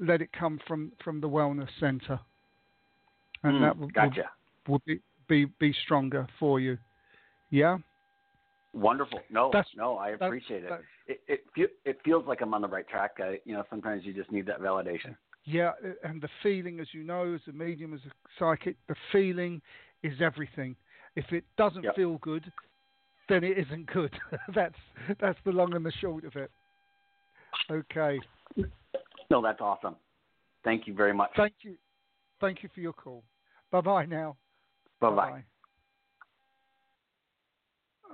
Let 0.00 0.22
it 0.22 0.30
come 0.32 0.60
from 0.66 0.92
from 1.02 1.20
the 1.20 1.28
wellness 1.28 1.68
centre, 1.80 2.20
and 3.42 3.54
mm, 3.54 3.60
that 3.60 3.78
will, 3.78 3.88
gotcha. 3.88 4.30
will, 4.68 4.74
will 4.74 4.82
be, 4.86 5.00
be 5.28 5.44
be 5.58 5.74
stronger 5.84 6.26
for 6.38 6.60
you. 6.60 6.78
Yeah. 7.50 7.78
Wonderful. 8.76 9.20
No, 9.30 9.50
that's, 9.52 9.68
no, 9.74 9.96
I 9.96 10.10
appreciate 10.10 10.62
it. 10.64 10.72
It 11.06 11.20
it, 11.26 11.44
fe- 11.54 11.74
it 11.86 11.98
feels 12.04 12.26
like 12.26 12.42
I'm 12.42 12.52
on 12.52 12.60
the 12.60 12.68
right 12.68 12.86
track. 12.86 13.12
I, 13.18 13.40
you 13.46 13.54
know, 13.54 13.64
sometimes 13.70 14.04
you 14.04 14.12
just 14.12 14.30
need 14.30 14.44
that 14.46 14.60
validation. 14.60 15.16
Yeah, 15.44 15.72
and 16.04 16.20
the 16.20 16.28
feeling, 16.42 16.80
as 16.80 16.88
you 16.92 17.02
know, 17.02 17.34
as 17.34 17.40
a 17.48 17.52
medium, 17.52 17.94
as 17.94 18.00
a 18.00 18.12
psychic, 18.38 18.76
the 18.88 18.94
feeling 19.12 19.62
is 20.02 20.20
everything. 20.20 20.76
If 21.14 21.32
it 21.32 21.44
doesn't 21.56 21.84
yep. 21.84 21.94
feel 21.94 22.18
good, 22.18 22.52
then 23.30 23.44
it 23.44 23.56
isn't 23.56 23.86
good. 23.86 24.12
that's 24.54 24.74
that's 25.20 25.38
the 25.46 25.52
long 25.52 25.74
and 25.74 25.86
the 25.86 25.92
short 25.92 26.24
of 26.24 26.36
it. 26.36 26.50
Okay. 27.70 28.20
No, 29.30 29.40
that's 29.40 29.60
awesome. 29.60 29.96
Thank 30.64 30.86
you 30.86 30.94
very 30.94 31.14
much. 31.14 31.30
Thank 31.36 31.54
you. 31.62 31.76
Thank 32.40 32.62
you 32.62 32.68
for 32.74 32.80
your 32.80 32.92
call. 32.92 33.24
Bye 33.70 33.80
bye 33.80 34.04
now. 34.04 34.36
Bye 35.00 35.10
bye. 35.10 35.44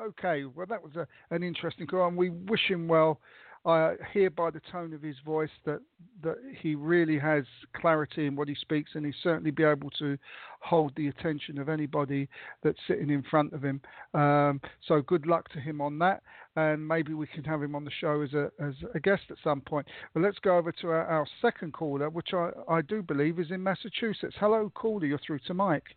Okay, 0.02 0.44
well, 0.44 0.66
that 0.66 0.82
was 0.82 0.96
a, 0.96 1.06
an 1.30 1.42
interesting 1.42 1.86
call, 1.86 2.08
and 2.08 2.16
we 2.16 2.30
wish 2.30 2.68
him 2.68 2.88
well. 2.88 3.20
I 3.64 3.94
hear 4.12 4.28
by 4.28 4.50
the 4.50 4.60
tone 4.72 4.92
of 4.92 5.02
his 5.02 5.14
voice 5.24 5.50
that, 5.66 5.78
that 6.24 6.38
he 6.60 6.74
really 6.74 7.16
has 7.20 7.44
clarity 7.76 8.26
in 8.26 8.34
what 8.34 8.48
he 8.48 8.56
speaks, 8.56 8.90
and 8.94 9.04
he'll 9.04 9.14
certainly 9.22 9.52
be 9.52 9.62
able 9.62 9.90
to 10.00 10.18
hold 10.60 10.92
the 10.96 11.06
attention 11.06 11.58
of 11.58 11.68
anybody 11.68 12.28
that's 12.64 12.78
sitting 12.88 13.10
in 13.10 13.22
front 13.22 13.52
of 13.52 13.62
him. 13.62 13.80
Um, 14.14 14.60
so 14.88 15.00
good 15.02 15.26
luck 15.26 15.48
to 15.50 15.60
him 15.60 15.80
on 15.80 15.96
that, 16.00 16.24
and 16.56 16.86
maybe 16.86 17.14
we 17.14 17.28
can 17.28 17.44
have 17.44 17.62
him 17.62 17.76
on 17.76 17.84
the 17.84 17.92
show 18.00 18.22
as 18.22 18.32
a 18.32 18.50
as 18.60 18.74
a 18.96 19.00
guest 19.00 19.22
at 19.30 19.36
some 19.44 19.60
point. 19.60 19.86
But 20.12 20.24
let's 20.24 20.38
go 20.40 20.56
over 20.56 20.72
to 20.72 20.88
our, 20.88 21.06
our 21.06 21.26
second 21.40 21.72
caller, 21.72 22.10
which 22.10 22.34
I, 22.34 22.50
I 22.68 22.82
do 22.82 23.00
believe 23.00 23.38
is 23.38 23.52
in 23.52 23.62
Massachusetts. 23.62 24.34
Hello, 24.40 24.72
caller, 24.74 25.06
you're 25.06 25.20
through 25.24 25.38
to 25.46 25.54
Mike. 25.54 25.96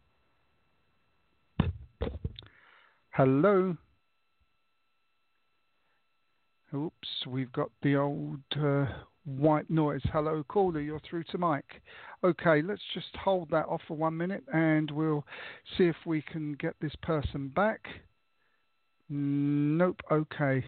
Hello. 3.10 3.76
Oops, 6.76 7.08
we've 7.28 7.54
got 7.54 7.72
the 7.84 7.96
old 7.96 8.42
uh, 8.62 8.86
white 9.24 9.70
noise. 9.70 10.02
Hello, 10.12 10.44
caller, 10.50 10.82
you're 10.82 11.00
through 11.10 11.24
to 11.32 11.38
Mike. 11.38 11.82
Okay, 12.22 12.62
let's 12.62 12.82
just 12.94 13.16
hold 13.16 13.50
that 13.52 13.66
off 13.68 13.82
for 13.88 13.96
one 13.96 14.18
minute 14.18 14.44
and 14.54 14.92
we'll 14.92 15.26
see 15.78 15.86
if 15.86 15.96
we 16.06 16.22
can 16.22 16.54
get 16.56 16.76
this 16.82 16.96
person 17.02 17.48
back. 17.48 17.80
Nope, 19.08 20.02
okay. 20.12 20.66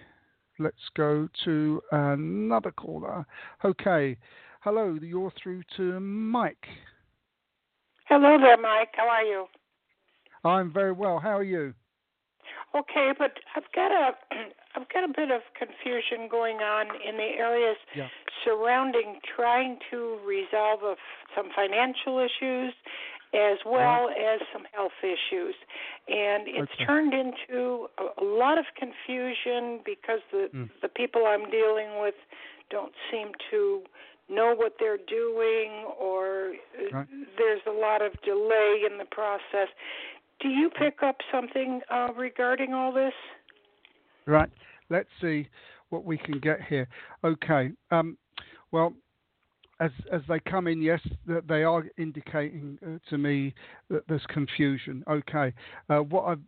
Let's 0.60 0.78
go 0.96 1.28
to 1.44 1.82
another 1.92 2.72
caller. 2.72 3.26
Okay, 3.66 4.18
hello, 4.62 4.98
you're 5.02 5.34
through 5.44 5.64
to 5.76 6.00
Mike. 6.00 6.68
Hello 8.06 8.38
there, 8.40 8.58
Mike. 8.58 8.94
How 8.96 9.10
are 9.10 9.24
you? 9.24 9.46
I'm 10.46 10.72
very 10.72 10.94
well. 10.94 11.20
How 11.20 11.38
are 11.38 11.44
you? 11.44 11.74
Okay, 12.77 13.12
but 13.17 13.34
I've 13.55 13.72
got 13.74 13.91
a 13.91 14.12
I've 14.75 14.89
got 14.93 15.03
a 15.03 15.07
bit 15.07 15.31
of 15.31 15.41
confusion 15.57 16.29
going 16.29 16.57
on 16.57 16.88
in 17.01 17.17
the 17.17 17.41
areas 17.41 17.77
yeah. 17.96 18.07
surrounding 18.46 19.19
trying 19.36 19.79
to 19.89 20.19
resolve 20.24 20.84
a, 20.84 20.96
some 21.36 21.50
financial 21.55 22.19
issues 22.19 22.74
as 23.34 23.57
well 23.65 24.10
as 24.10 24.39
some 24.53 24.63
health 24.72 24.96
issues. 25.01 25.55
And 26.07 26.48
it's 26.48 26.72
okay. 26.75 26.86
turned 26.86 27.13
into 27.13 27.88
a, 27.98 28.22
a, 28.22 28.25
lot 28.25 28.57
of 28.57 28.65
confusion 28.77 29.81
because 29.84 30.19
the 30.31 30.50
mm. 30.53 30.69
the 30.81 30.88
people 30.88 31.25
I'm 31.25 31.50
dealing 31.50 32.00
with 32.00 32.15
don't 32.69 32.93
seem 33.12 33.31
to 33.51 33.81
know 34.29 34.53
what 34.55 34.74
they're 34.79 35.00
doing 35.07 35.88
or 36.00 36.53
right. 36.91 37.07
there's 37.38 37.62
a 37.65 37.72
lot 37.72 38.01
of 38.01 38.12
delay 38.24 38.84
in 38.89 38.98
the 38.98 39.05
process. 39.10 39.69
Do 40.39 40.50
you 40.50 40.70
pick 40.70 41.01
up 41.03 41.17
something 41.32 41.82
uh, 41.91 42.10
regarding 42.15 42.74
all 42.74 42.91
this? 42.91 43.13
Right. 44.25 44.50
Let's 44.89 45.10
see 45.20 45.48
what 45.89 46.06
we 46.06 46.17
can 46.17 46.39
get 46.39 46.62
here. 46.62 46.88
Okay. 47.24 47.72
Um, 47.91 48.17
well, 48.72 48.94
as 49.79 49.91
as 50.12 50.22
they 50.27 50.39
come 50.39 50.67
in, 50.67 50.82
yes, 50.82 51.01
they 51.48 51.63
are 51.63 51.86
indicating 51.98 52.77
uh, 52.86 52.98
to 53.10 53.17
me 53.17 53.53
that 53.89 54.03
there's 54.08 54.25
confusion. 54.29 55.03
Okay. 55.10 55.53
Uh, 55.89 56.00
what 56.00 56.25
I've 56.25 56.41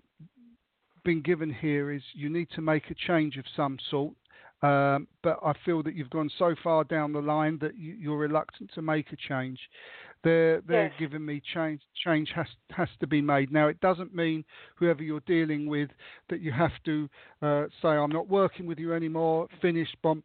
been 1.03 1.21
given 1.21 1.53
here 1.53 1.91
is 1.91 2.01
you 2.13 2.29
need 2.29 2.49
to 2.55 2.61
make 2.61 2.89
a 2.89 2.95
change 2.95 3.37
of 3.37 3.45
some 3.55 3.77
sort. 3.89 4.13
Um, 4.61 5.07
but 5.23 5.39
I 5.43 5.53
feel 5.63 5.83
that 5.83 5.95
you've 5.95 6.09
gone 6.09 6.29
so 6.37 6.53
far 6.63 6.83
down 6.83 7.13
the 7.13 7.21
line 7.21 7.57
that 7.61 7.77
you, 7.77 8.13
are 8.13 8.17
reluctant 8.17 8.71
to 8.75 8.81
make 8.81 9.11
a 9.13 9.15
change. 9.15 9.59
They're 10.21 10.61
they're 10.67 10.87
yes. 10.87 10.93
giving 10.99 11.25
me 11.25 11.41
change. 11.53 11.81
Change 12.03 12.29
has 12.35 12.47
has 12.71 12.89
to 12.99 13.07
be 13.07 13.21
made. 13.21 13.53
Now 13.53 13.69
it 13.69 13.79
doesn't 13.79 14.13
mean 14.13 14.43
whoever 14.75 15.01
you're 15.01 15.21
dealing 15.21 15.67
with 15.67 15.89
that 16.29 16.41
you 16.41 16.51
have 16.51 16.73
to 16.85 17.09
uh, 17.41 17.65
say 17.81 17.87
I'm 17.87 18.11
not 18.11 18.27
working 18.27 18.65
with 18.65 18.79
you 18.79 18.93
anymore. 18.93 19.47
Finish. 19.61 19.87
Bomb. 20.03 20.23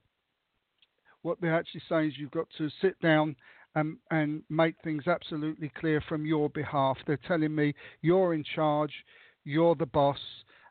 What 1.23 1.41
they're 1.41 1.57
actually 1.57 1.83
saying 1.89 2.09
is 2.09 2.15
you've 2.19 2.33
got 2.33 2.49
to 2.59 2.69
sit 2.83 3.01
down 3.01 3.37
and, 3.75 3.97
and 4.11 4.43
make 4.51 4.75
things 4.83 5.07
absolutely 5.07 5.73
clear 5.79 6.03
from 6.09 6.27
your 6.27 6.49
behalf. 6.51 6.97
They're 7.07 7.19
telling 7.27 7.55
me 7.55 7.75
you're 8.03 8.35
in 8.35 8.45
charge, 8.55 8.93
you're 9.45 9.75
the 9.75 9.87
boss, 9.87 10.19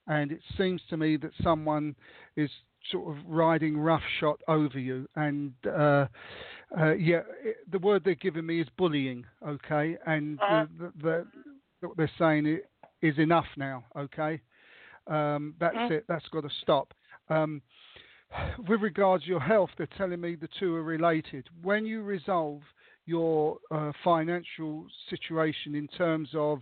and 0.08 0.32
it 0.32 0.42
seems 0.58 0.82
to 0.90 0.98
me 0.98 1.18
that 1.18 1.32
someone 1.42 1.96
is 2.36 2.50
sort 2.92 3.16
of 3.16 3.24
riding 3.28 3.78
roughshod 3.78 4.38
over 4.48 4.80
you. 4.80 5.08
And 5.16 5.54
uh, 5.66 6.08
uh, 6.78 6.94
yeah, 6.94 7.22
it, 7.44 7.58
the 7.72 7.80
word 7.80 8.04
they're 8.04 8.16
giving 8.16 8.46
me 8.46 8.62
is 8.62 8.68
bullying. 8.78 9.26
Okay, 9.48 9.98
and 10.06 10.40
uh-huh. 10.40 10.66
the, 10.78 10.94
the, 11.02 11.28
the, 11.82 11.88
what 11.88 11.98
they're 11.98 12.12
saying 12.18 12.60
is 13.02 13.18
enough 13.18 13.48
now. 13.58 13.84
Okay, 13.98 14.42
um, 15.08 15.56
that's 15.60 15.76
uh-huh. 15.76 15.94
it. 15.96 16.06
That's 16.08 16.28
got 16.30 16.42
to 16.42 16.50
stop. 16.62 16.94
Um, 17.30 17.62
with 18.68 18.82
regards 18.82 19.24
to 19.26 19.30
your 19.30 19.40
health, 19.40 19.70
they're 19.78 19.88
telling 19.98 20.20
me 20.20 20.36
the 20.36 20.50
two 20.60 20.76
are 20.76 20.84
related. 20.84 21.48
When 21.62 21.86
you 21.86 22.02
resolve 22.02 22.62
your 23.06 23.58
uh, 23.70 23.92
financial 24.04 24.86
situation 25.10 25.76
in 25.76 25.88
terms 25.90 26.30
of 26.34 26.60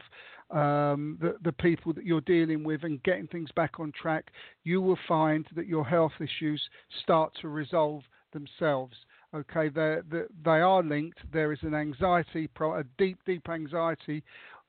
um, 0.52 1.18
the, 1.22 1.36
the 1.44 1.52
people 1.52 1.94
that 1.94 2.06
you're 2.06 2.22
dealing 2.22 2.64
with 2.64 2.84
and 2.84 3.02
getting 3.04 3.28
things 3.28 3.50
back 3.56 3.80
on 3.80 3.92
track, 4.00 4.32
you 4.64 4.82
will 4.82 5.00
find 5.08 5.46
that 5.56 5.68
your 5.68 5.86
health 5.86 6.14
issues 6.20 6.62
start 7.04 7.32
to 7.42 7.48
resolve 7.48 8.04
themselves. 8.34 8.96
Okay, 9.34 9.70
they're, 9.70 10.04
they're, 10.12 10.28
they 10.44 10.60
are 10.60 10.84
linked. 10.84 11.20
There 11.32 11.54
is 11.54 11.60
an 11.62 11.74
anxiety, 11.74 12.48
pro- 12.48 12.80
a 12.80 12.84
deep, 12.98 13.20
deep 13.26 13.48
anxiety 13.50 14.24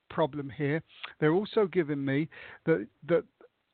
problem 0.09 0.51
here. 0.57 0.83
They're 1.19 1.33
also 1.33 1.67
giving 1.67 2.05
me 2.05 2.29
that 2.67 2.87
that 3.09 3.25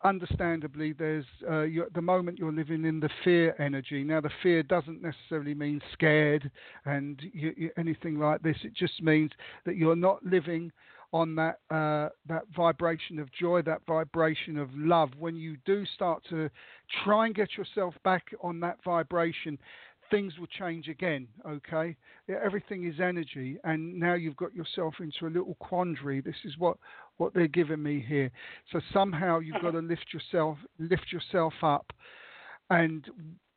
understandably, 0.04 0.92
there's 0.92 1.24
uh, 1.48 1.64
the 1.94 2.02
moment 2.02 2.38
you're 2.38 2.52
living 2.52 2.84
in 2.84 3.00
the 3.00 3.10
fear 3.24 3.54
energy. 3.58 4.04
Now, 4.04 4.20
the 4.20 4.30
fear 4.42 4.62
doesn't 4.62 5.02
necessarily 5.02 5.54
mean 5.54 5.80
scared 5.92 6.50
and 6.84 7.20
you, 7.32 7.52
you, 7.56 7.70
anything 7.76 8.18
like 8.18 8.42
this. 8.42 8.56
It 8.62 8.74
just 8.74 9.02
means 9.02 9.30
that 9.66 9.76
you're 9.76 9.96
not 9.96 10.24
living 10.24 10.70
on 11.12 11.34
that 11.36 11.58
uh, 11.70 12.10
that 12.28 12.42
vibration 12.54 13.18
of 13.18 13.32
joy, 13.32 13.62
that 13.62 13.80
vibration 13.86 14.58
of 14.58 14.68
love. 14.74 15.10
When 15.18 15.36
you 15.36 15.56
do 15.64 15.84
start 15.94 16.22
to 16.30 16.50
try 17.04 17.26
and 17.26 17.34
get 17.34 17.56
yourself 17.56 17.94
back 18.04 18.26
on 18.42 18.60
that 18.60 18.78
vibration, 18.84 19.58
things 20.10 20.34
will 20.38 20.46
change 20.46 20.88
again. 20.88 21.26
Okay, 21.46 21.96
everything 22.28 22.86
is 22.86 23.00
energy, 23.00 23.58
and 23.64 23.98
now 23.98 24.14
you've 24.14 24.36
got 24.36 24.54
yourself 24.54 24.94
into 25.00 25.26
a 25.26 25.34
little 25.34 25.56
quandary. 25.60 26.20
This 26.20 26.36
is 26.44 26.58
what 26.58 26.76
what 27.16 27.32
they're 27.34 27.48
giving 27.48 27.82
me 27.82 28.04
here. 28.06 28.30
So 28.72 28.80
somehow 28.92 29.38
you've 29.38 29.62
got 29.62 29.72
to 29.72 29.80
lift 29.80 30.06
yourself 30.12 30.58
lift 30.78 31.10
yourself 31.12 31.54
up, 31.62 31.90
and 32.70 33.08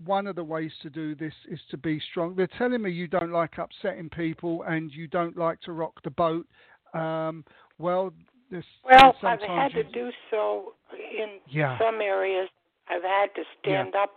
one 0.06 0.28
of 0.28 0.36
the 0.36 0.44
ways 0.44 0.72
to 0.82 0.90
do 0.90 1.16
this 1.16 1.34
is 1.50 1.60
to 1.70 1.78
be 1.78 2.02
strong. 2.12 2.36
They're 2.36 2.48
telling 2.58 2.82
me 2.82 2.92
you 2.92 3.08
don't 3.08 3.32
like 3.32 3.58
upsetting 3.58 4.10
people 4.10 4.64
and 4.64 4.92
you 4.92 5.08
don't 5.08 5.38
like 5.38 5.62
to 5.62 5.74
rock 5.74 6.02
the 6.04 6.10
boat. 6.10 6.48
Um, 6.94 7.46
well, 7.78 8.14
this, 8.50 8.66
well, 8.84 9.16
I've 9.24 9.42
had 9.42 9.72
to 9.74 9.84
do 9.84 10.10
so 10.30 10.74
in 10.92 11.40
yeah. 11.50 11.78
some 11.80 12.02
areas. 12.02 12.50
I've 12.90 13.04
had 13.04 13.28
to 13.36 13.44
stand 13.62 13.92
yeah. 13.94 14.04
up 14.04 14.12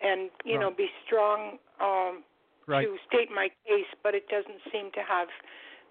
and 0.00 0.30
you 0.44 0.56
right. 0.56 0.60
know 0.60 0.70
be 0.70 0.88
strong 1.06 1.58
um, 1.80 2.22
right. 2.66 2.86
to 2.86 2.96
state 3.08 3.28
my 3.34 3.48
case, 3.66 3.88
but 4.02 4.14
it 4.14 4.28
doesn't 4.28 4.60
seem 4.70 4.90
to 4.92 5.00
have 5.00 5.28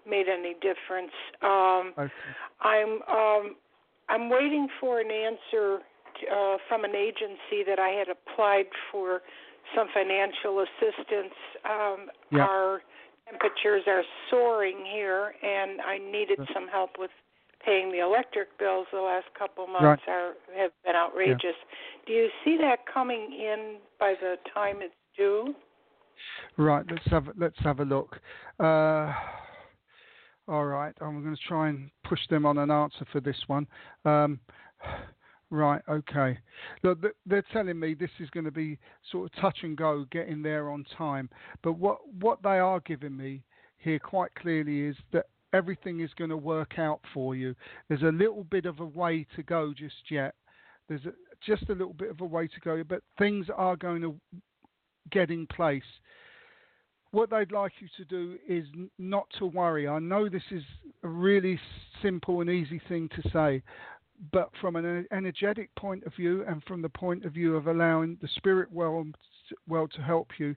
made 0.08 0.26
any 0.28 0.54
difference. 0.54 1.12
Um, 1.42 1.92
okay. 1.98 2.12
I'm 2.60 3.02
um, 3.10 3.56
I'm 4.08 4.30
waiting 4.30 4.68
for 4.80 5.00
an 5.00 5.10
answer 5.10 5.80
uh, 6.30 6.56
from 6.68 6.84
an 6.84 6.94
agency 6.94 7.64
that 7.66 7.78
I 7.78 7.88
had 7.88 8.08
applied 8.08 8.66
for 8.92 9.22
some 9.74 9.88
financial 9.92 10.60
assistance. 10.60 11.34
Um, 11.64 12.10
Yeah. 12.30 12.44
Our 12.44 12.82
temperatures 13.30 13.82
are 13.86 14.02
soaring 14.30 14.84
here, 14.92 15.34
and 15.42 15.80
I 15.80 15.98
needed 15.98 16.38
some 16.52 16.68
help 16.68 16.90
with 16.98 17.10
paying 17.64 17.90
the 17.90 18.00
electric 18.00 18.58
bills. 18.58 18.86
The 18.92 19.00
last 19.00 19.26
couple 19.38 19.66
months 19.66 20.02
are 20.08 20.32
have 20.56 20.70
been 20.84 20.94
outrageous. 20.94 21.56
Do 22.06 22.12
you 22.12 22.28
see 22.44 22.58
that 22.60 22.80
coming 22.92 23.32
in 23.32 23.76
by 23.98 24.14
the 24.20 24.36
time 24.52 24.76
it's 24.80 24.94
due? 25.16 25.54
Right, 26.56 26.84
let's 26.90 27.06
have 27.06 27.28
let's 27.36 27.58
have 27.60 27.80
a 27.80 27.84
look. 27.84 28.18
Uh, 28.60 29.12
all 30.46 30.66
right, 30.66 30.94
I'm 31.00 31.22
going 31.22 31.34
to 31.34 31.42
try 31.48 31.68
and 31.70 31.90
push 32.04 32.20
them 32.28 32.44
on 32.44 32.58
an 32.58 32.70
answer 32.70 33.06
for 33.10 33.20
this 33.20 33.36
one. 33.46 33.66
Um, 34.04 34.38
right, 35.54 35.82
okay. 35.88 36.38
Look, 36.82 37.04
they're 37.26 37.44
telling 37.52 37.78
me 37.78 37.94
this 37.94 38.10
is 38.20 38.30
going 38.30 38.44
to 38.44 38.50
be 38.50 38.78
sort 39.10 39.32
of 39.32 39.40
touch 39.40 39.58
and 39.62 39.76
go, 39.76 40.06
getting 40.10 40.42
there 40.42 40.70
on 40.70 40.84
time. 40.96 41.30
But 41.62 41.78
what 41.78 41.98
what 42.20 42.42
they 42.42 42.58
are 42.58 42.80
giving 42.80 43.16
me 43.16 43.42
here 43.78 43.98
quite 43.98 44.34
clearly 44.34 44.82
is 44.82 44.96
that 45.12 45.26
everything 45.52 46.00
is 46.00 46.10
going 46.18 46.30
to 46.30 46.36
work 46.36 46.78
out 46.78 47.00
for 47.12 47.34
you. 47.34 47.54
There's 47.88 48.02
a 48.02 48.06
little 48.06 48.44
bit 48.44 48.66
of 48.66 48.80
a 48.80 48.86
way 48.86 49.26
to 49.36 49.42
go 49.42 49.72
just 49.72 50.10
yet. 50.10 50.34
There's 50.88 51.04
a, 51.06 51.12
just 51.46 51.68
a 51.70 51.74
little 51.74 51.94
bit 51.94 52.10
of 52.10 52.20
a 52.20 52.26
way 52.26 52.48
to 52.48 52.60
go, 52.60 52.82
but 52.82 53.02
things 53.18 53.46
are 53.54 53.76
going 53.76 54.02
to 54.02 54.16
get 55.10 55.30
in 55.30 55.46
place. 55.46 55.82
What 57.12 57.30
they'd 57.30 57.52
like 57.52 57.72
you 57.78 57.88
to 57.98 58.04
do 58.04 58.36
is 58.48 58.66
not 58.98 59.26
to 59.38 59.46
worry. 59.46 59.86
I 59.86 60.00
know 60.00 60.28
this 60.28 60.42
is 60.50 60.64
a 61.04 61.08
really 61.08 61.60
simple 62.02 62.40
and 62.40 62.50
easy 62.50 62.80
thing 62.88 63.08
to 63.10 63.30
say, 63.30 63.62
but 64.32 64.50
from 64.60 64.76
an 64.76 65.06
energetic 65.12 65.74
point 65.74 66.04
of 66.04 66.14
view 66.14 66.44
and 66.46 66.62
from 66.64 66.82
the 66.82 66.88
point 66.88 67.24
of 67.24 67.32
view 67.32 67.56
of 67.56 67.66
allowing 67.66 68.16
the 68.20 68.28
spirit 68.36 68.70
world, 68.72 69.16
world 69.66 69.92
to 69.96 70.02
help 70.02 70.28
you, 70.38 70.54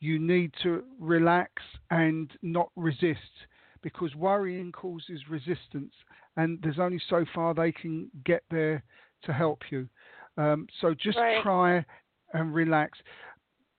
you 0.00 0.18
need 0.18 0.52
to 0.62 0.84
relax 1.00 1.50
and 1.90 2.30
not 2.42 2.70
resist 2.76 3.20
because 3.82 4.14
worrying 4.14 4.72
causes 4.72 5.20
resistance 5.30 5.92
and 6.36 6.58
there's 6.62 6.78
only 6.78 7.00
so 7.08 7.24
far 7.34 7.54
they 7.54 7.72
can 7.72 8.10
get 8.24 8.42
there 8.50 8.82
to 9.22 9.32
help 9.32 9.62
you. 9.70 9.88
Um, 10.36 10.66
so 10.80 10.92
just 10.94 11.18
Right. 11.18 11.42
try 11.42 11.84
and 12.34 12.54
relax. 12.54 12.98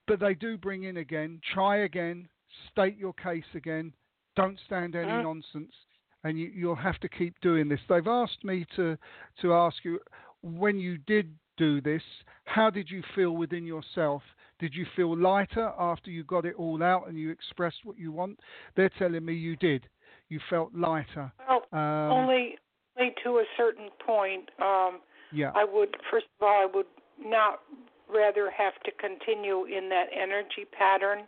But 0.07 0.19
they 0.19 0.33
do 0.33 0.57
bring 0.57 0.83
in 0.83 0.97
again, 0.97 1.39
try 1.53 1.77
again, 1.77 2.27
state 2.71 2.97
your 2.97 3.13
case 3.13 3.45
again, 3.53 3.93
don't 4.35 4.59
stand 4.61 4.95
any 4.95 5.11
Mhm. 5.11 5.23
nonsense, 5.23 5.75
and 6.23 6.39
you, 6.39 6.51
you'll 6.53 6.75
have 6.75 6.99
to 6.99 7.09
keep 7.09 7.39
doing 7.41 7.69
this. 7.69 7.79
They've 7.87 8.07
asked 8.07 8.43
me 8.43 8.65
to, 8.75 8.97
to 9.41 9.53
ask 9.53 9.77
you 9.83 9.99
when 10.41 10.79
you 10.79 10.97
did 10.99 11.33
do 11.57 11.81
this, 11.81 12.01
how 12.45 12.69
did 12.69 12.89
you 12.89 13.03
feel 13.15 13.31
within 13.31 13.65
yourself? 13.65 14.21
Did 14.59 14.73
you 14.73 14.85
feel 14.95 15.17
lighter 15.17 15.71
after 15.79 16.09
you 16.09 16.23
got 16.23 16.45
it 16.45 16.55
all 16.57 16.81
out 16.81 17.07
and 17.07 17.17
you 17.17 17.29
expressed 17.29 17.77
what 17.83 17.97
you 17.97 18.11
want? 18.11 18.39
They're 18.75 18.91
telling 18.97 19.23
me 19.23 19.33
you 19.33 19.55
did. 19.55 19.87
You 20.29 20.39
felt 20.49 20.73
lighter. 20.73 21.31
Well, 21.47 21.63
Um, 21.71 22.11
only 22.11 22.57
only 22.97 23.13
to 23.23 23.37
a 23.37 23.45
certain 23.55 23.89
point. 24.05 24.49
Um, 24.59 25.01
yeah. 25.31 25.51
I 25.55 25.63
would 25.63 25.95
first 26.09 26.25
of 26.39 26.47
all 26.47 26.61
I 26.61 26.65
would 26.73 26.87
not 27.23 27.61
rather 28.09 28.49
have 28.49 28.73
to 28.85 28.91
continue 28.91 29.65
in 29.65 29.89
that 29.89 30.07
energy 30.13 30.65
pattern. 30.71 31.27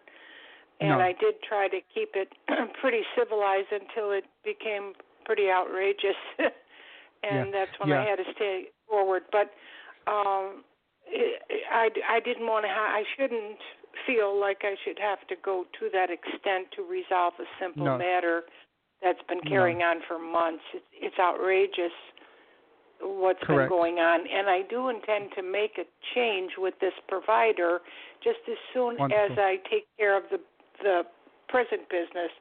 And 0.79 0.89
No. 0.89 1.00
I 1.00 1.13
did 1.13 1.36
try 1.48 1.67
to 1.67 1.79
keep 1.93 2.09
it 2.15 2.29
pretty 2.81 3.03
civilized 3.17 3.71
until 3.71 4.12
it 4.12 4.25
became 4.43 4.93
pretty 5.25 5.50
outrageous. 5.50 6.15
and 7.24 7.53
that's 7.53 7.71
when 7.79 7.91
I 7.91 8.05
had 8.05 8.15
to 8.17 8.24
stay 8.36 8.65
forward. 8.88 9.24
But 9.31 9.51
um 10.07 10.63
it, 11.05 11.41
I 11.71 11.89
I 12.07 12.19
didn't 12.19 12.48
want 12.48 12.65
to 12.65 12.69
ha- 12.71 12.93
I 12.95 13.03
shouldn't 13.17 13.60
feel 14.08 14.39
like 14.39 14.60
I 14.63 14.75
should 14.86 14.97
have 14.99 15.19
to 15.27 15.36
go 15.43 15.65
to 15.80 15.89
that 15.91 16.10
extent 16.10 16.67
to 16.77 16.84
resolve 16.84 17.34
a 17.39 17.45
simple 17.60 17.86
No. 17.86 17.97
matter 17.97 18.43
that's 19.04 19.21
been 19.27 19.41
No. 19.43 19.49
carrying 19.49 19.82
on 19.82 20.01
for 20.08 20.17
months. 20.19 20.63
It's, 20.73 20.86
it's 20.93 21.19
outrageous 21.19 21.91
what's 23.01 23.39
been 23.47 23.67
going 23.69 23.99
on, 23.99 24.27
and 24.27 24.49
I 24.49 24.62
do 24.69 24.89
intend 24.89 25.32
to 25.36 25.41
make 25.41 25.77
a 25.77 25.86
change 26.13 26.51
with 26.58 26.73
this 26.82 26.93
provider 27.08 27.80
just 28.23 28.39
as 28.51 28.58
soon 28.73 28.99
as 28.99 29.32
I 29.38 29.56
take 29.71 29.88
care 29.97 30.17
of 30.17 30.23
the 30.30 30.39
the 30.84 31.04
present 31.48 31.88
business. 31.89 32.32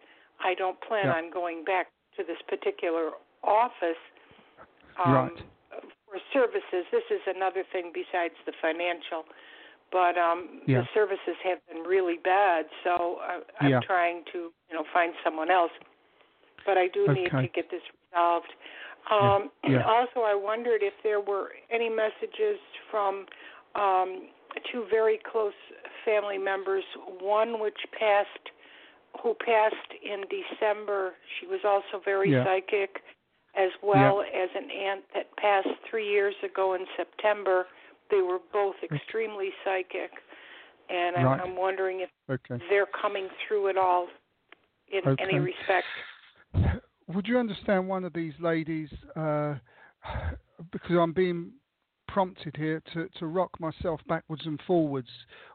I 0.41 0.55
don't 0.55 0.81
plan 0.81 1.07
Yeah. 1.07 1.15
on 1.17 1.31
going 1.31 1.65
back 1.65 1.89
to 2.17 2.25
this 2.25 2.39
particular 2.49 3.13
office 3.43 3.99
um, 4.99 5.13
Right. 5.15 5.33
for 6.07 6.19
services. 6.33 6.87
This 6.91 7.05
is 7.11 7.21
another 7.27 7.65
thing 7.73 7.93
besides 7.93 8.35
the 8.47 8.53
financial, 8.61 9.25
but 9.91 10.17
um, 10.19 10.63
Yeah. 10.67 10.83
the 10.83 10.89
services 10.95 11.37
have 11.45 11.65
been 11.67 11.83
really 11.83 12.19
bad. 12.19 12.67
So 12.85 13.19
I, 13.21 13.43
I'm 13.61 13.71
Yeah. 13.71 13.81
trying 13.81 14.25
to 14.33 14.53
you 14.69 14.75
know 14.75 14.85
find 14.93 15.15
someone 15.25 15.51
else, 15.51 15.73
but 16.67 16.77
I 16.79 16.89
do 16.89 17.13
need 17.13 17.31
to 17.31 17.49
get 17.49 17.71
this 17.71 17.83
resolved. 18.11 18.53
Um, 19.11 19.51
Yeah. 19.65 19.83
Also, 19.87 20.21
I 20.23 20.35
wondered 20.35 20.83
if 20.83 20.95
there 21.03 21.21
were 21.21 21.53
any 21.71 21.89
messages 21.89 22.59
from 22.91 23.27
um, 23.75 24.29
two 24.71 24.85
very 24.91 25.19
close 25.31 25.55
family 26.09 26.39
members. 26.39 26.85
One 27.21 27.61
which 27.61 27.79
passed, 27.99 28.49
who 29.23 29.35
passed 29.35 29.91
in 30.03 30.25
December. 30.31 31.13
She 31.39 31.47
was 31.47 31.61
also 31.65 32.03
very 32.03 32.31
Yeah. 32.33 32.45
psychic, 32.45 33.03
as 33.55 33.71
well 33.83 34.23
as 34.23 34.49
an 34.55 34.71
aunt 34.71 35.05
that 35.15 35.27
passed 35.37 35.69
three 35.91 36.09
years 36.09 36.35
ago 36.43 36.75
in 36.75 36.87
September. 36.97 37.67
They 38.11 38.23
were 38.23 38.39
both 38.53 38.77
extremely 38.83 39.51
psychic, 39.65 40.11
and 40.89 41.17
I'm, 41.17 41.27
Right. 41.27 41.41
I'm 41.41 41.57
wondering 41.57 42.01
if 42.01 42.11
Okay. 42.31 42.63
they're 42.71 42.87
coming 42.87 43.29
through 43.47 43.69
at 43.69 43.77
all 43.77 44.09
in 44.91 45.07
Okay. 45.07 45.23
any 45.23 45.39
respect. 45.39 45.87
Would 47.09 47.27
you 47.27 47.39
understand 47.39 47.89
one 47.89 48.05
of 48.05 48.13
these 48.13 48.35
ladies, 48.41 48.91
uh, 49.17 49.57
because 50.73 50.97
I'm 50.97 51.13
being 51.13 51.53
prompted 52.09 52.57
here 52.57 52.83
to, 52.95 53.09
to 53.19 53.27
rock 53.27 53.51
myself 53.61 54.01
backwards 54.09 54.43
and 54.45 54.61
forwards? 54.67 55.09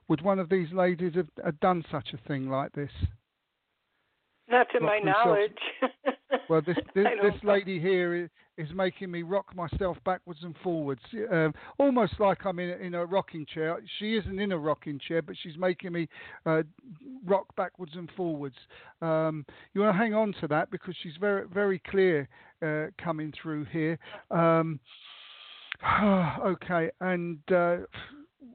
Would 0.07 0.21
one 0.21 0.39
of 0.39 0.49
these 0.49 0.71
ladies 0.71 1.15
have, 1.15 1.27
have 1.43 1.59
done 1.59 1.83
such 1.91 2.09
a 2.13 2.27
thing 2.27 2.49
like 2.49 2.71
this? 2.73 2.91
Not 4.49 4.67
to 4.71 4.79
Rock 4.79 5.03
my 5.03 5.11
knowledge. 5.11 5.51
Well, 6.49 6.61
this 6.65 6.77
this, 6.95 7.05
this 7.21 7.43
lady 7.43 7.79
here 7.79 8.15
is, 8.15 8.29
is 8.57 8.67
making 8.75 9.11
me 9.11 9.23
rock 9.23 9.55
myself 9.55 9.97
backwards 10.05 10.41
and 10.43 10.55
forwards, 10.63 11.01
um, 11.31 11.53
almost 11.79 12.13
like 12.19 12.45
I'm 12.45 12.59
in 12.59 12.69
a, 12.69 12.75
in 12.75 12.93
a 12.95 13.05
rocking 13.05 13.45
chair. 13.51 13.79
She 13.99 14.15
isn't 14.17 14.39
in 14.39 14.51
a 14.51 14.57
rocking 14.57 14.99
chair, 14.99 15.21
but 15.21 15.35
she's 15.41 15.57
making 15.57 15.93
me 15.93 16.07
uh, 16.45 16.63
rock 17.25 17.47
backwards 17.55 17.93
and 17.95 18.09
forwards. 18.15 18.55
Um, 19.01 19.45
you 19.73 19.81
want 19.81 19.93
to 19.93 19.97
hang 19.97 20.13
on 20.13 20.33
to 20.41 20.47
that 20.47 20.69
because 20.71 20.95
she's 21.01 21.15
very 21.19 21.47
very 21.47 21.81
clear 21.89 22.27
uh, 22.61 22.87
coming 23.03 23.33
through 23.41 23.65
here. 23.65 23.97
Um, 24.31 24.79
okay, 26.45 26.89
and 27.01 27.39
uh, 27.51 27.77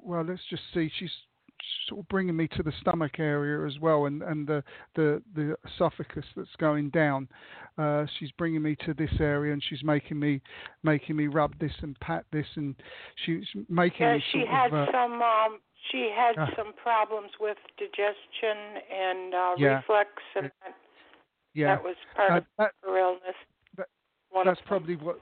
well, 0.03 0.25
let's 0.25 0.41
just 0.51 0.63
see. 0.73 0.91
She's 0.99 1.11
sort 1.89 2.01
of 2.01 2.09
bringing 2.09 2.37
me 2.37 2.49
to 2.49 2.63
the 2.63 2.73
stomach 2.81 3.19
area 3.19 3.67
as 3.67 3.79
well, 3.81 4.07
and, 4.07 4.23
and 4.23 4.47
the, 4.47 4.63
the 4.95 5.23
the 5.35 5.57
esophagus 5.67 6.25
that's 6.37 6.49
going 6.59 6.91
down. 6.91 7.29
Uh, 7.77 8.07
she's 8.19 8.31
bringing 8.33 8.63
me 8.63 8.77
to 8.87 8.95
this 8.95 9.11
area, 9.21 9.53
and 9.53 9.63
she's 9.69 9.83
making 9.85 10.19
me 10.19 10.41
making 10.83 11.17
me 11.17 11.27
rub 11.27 11.59
this 11.59 11.73
and 11.83 11.99
pat 12.01 12.25
this, 12.33 12.47
and 12.57 12.75
she's 13.27 13.45
making 13.69 14.07
yeah, 14.07 14.19
she 14.33 14.45
had 14.49 14.73
of. 14.73 14.89
Uh, 14.89 14.93
some 14.93 15.21
um 15.23 15.59
she 15.93 16.11
had 16.15 16.35
Ah. 16.39 16.49
some 16.57 16.73
problems 16.83 17.31
with 17.41 17.57
digestion 17.79 18.83
and 18.93 19.35
uh 19.35 19.55
Yeah. 19.59 19.77
reflux 19.79 20.09
and 20.37 20.47
that, 20.65 20.75
yeah, 21.55 21.75
that 21.77 21.85
was 21.85 21.97
part 22.17 22.33
Uh, 22.33 22.37
of 22.39 22.45
that, 22.59 22.73
her 22.85 22.99
illness. 22.99 23.37
that- 23.77 23.87
that's 24.45 24.61
probably 24.67 24.97
what 24.97 25.21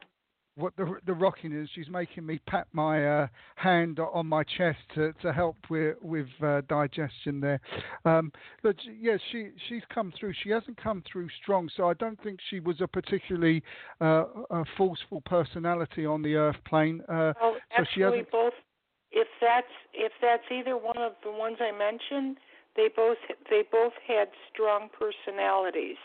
what 0.57 0.75
the 0.77 0.97
the 1.07 1.13
rocking 1.13 1.53
is. 1.53 1.69
She's 1.75 1.89
making 1.89 2.27
me 2.27 2.41
pat 2.47 2.67
my 2.73 3.07
uh, 3.07 3.27
hand 3.57 4.01
on 4.01 4.27
my 4.27 4.43
chest 4.43 4.79
to, 4.95 5.13
to 5.23 5.33
help 5.33 5.57
with 5.71 5.97
with 6.03 6.27
uh, 6.43 6.63
digestion 6.69 7.41
there. 7.41 7.61
Um, 8.05 8.33
but 8.63 8.77
yes, 9.01 9.21
she 9.31 9.51
she's 9.69 9.83
come 9.95 10.13
through. 10.19 10.33
She 10.43 10.51
hasn't 10.51 10.83
come 10.83 11.03
through 11.11 11.29
strong, 11.43 11.69
so 11.77 11.89
I 11.89 11.95
don't 11.95 12.21
think 12.23 12.41
she 12.51 12.61
was 12.61 12.81
a 12.81 12.87
particularly 12.89 13.63
uh, 14.01 14.25
a 14.51 14.65
forceful 14.77 15.21
personality 15.23 16.07
on 16.07 16.23
the 16.23 16.35
earth 16.35 16.57
plane. 16.67 17.03
Uh, 17.09 17.33
Well, 17.41 17.57
so 17.77 17.85
she 17.95 18.03
actually, 18.03 18.19
hasn't- 18.19 18.31
both. 18.33 18.55
If 19.13 19.29
that's 19.41 19.67
if 19.95 20.13
that's 20.21 20.43
either 20.51 20.77
one 20.77 20.99
of 20.99 21.13
the 21.23 21.31
ones 21.31 21.59
I 21.61 21.71
mentioned, 21.77 22.39
they 22.77 22.89
both 22.95 23.19
they 23.51 23.63
both 23.71 23.95
had 24.07 24.29
strong 24.53 24.89
personalities. 24.99 25.97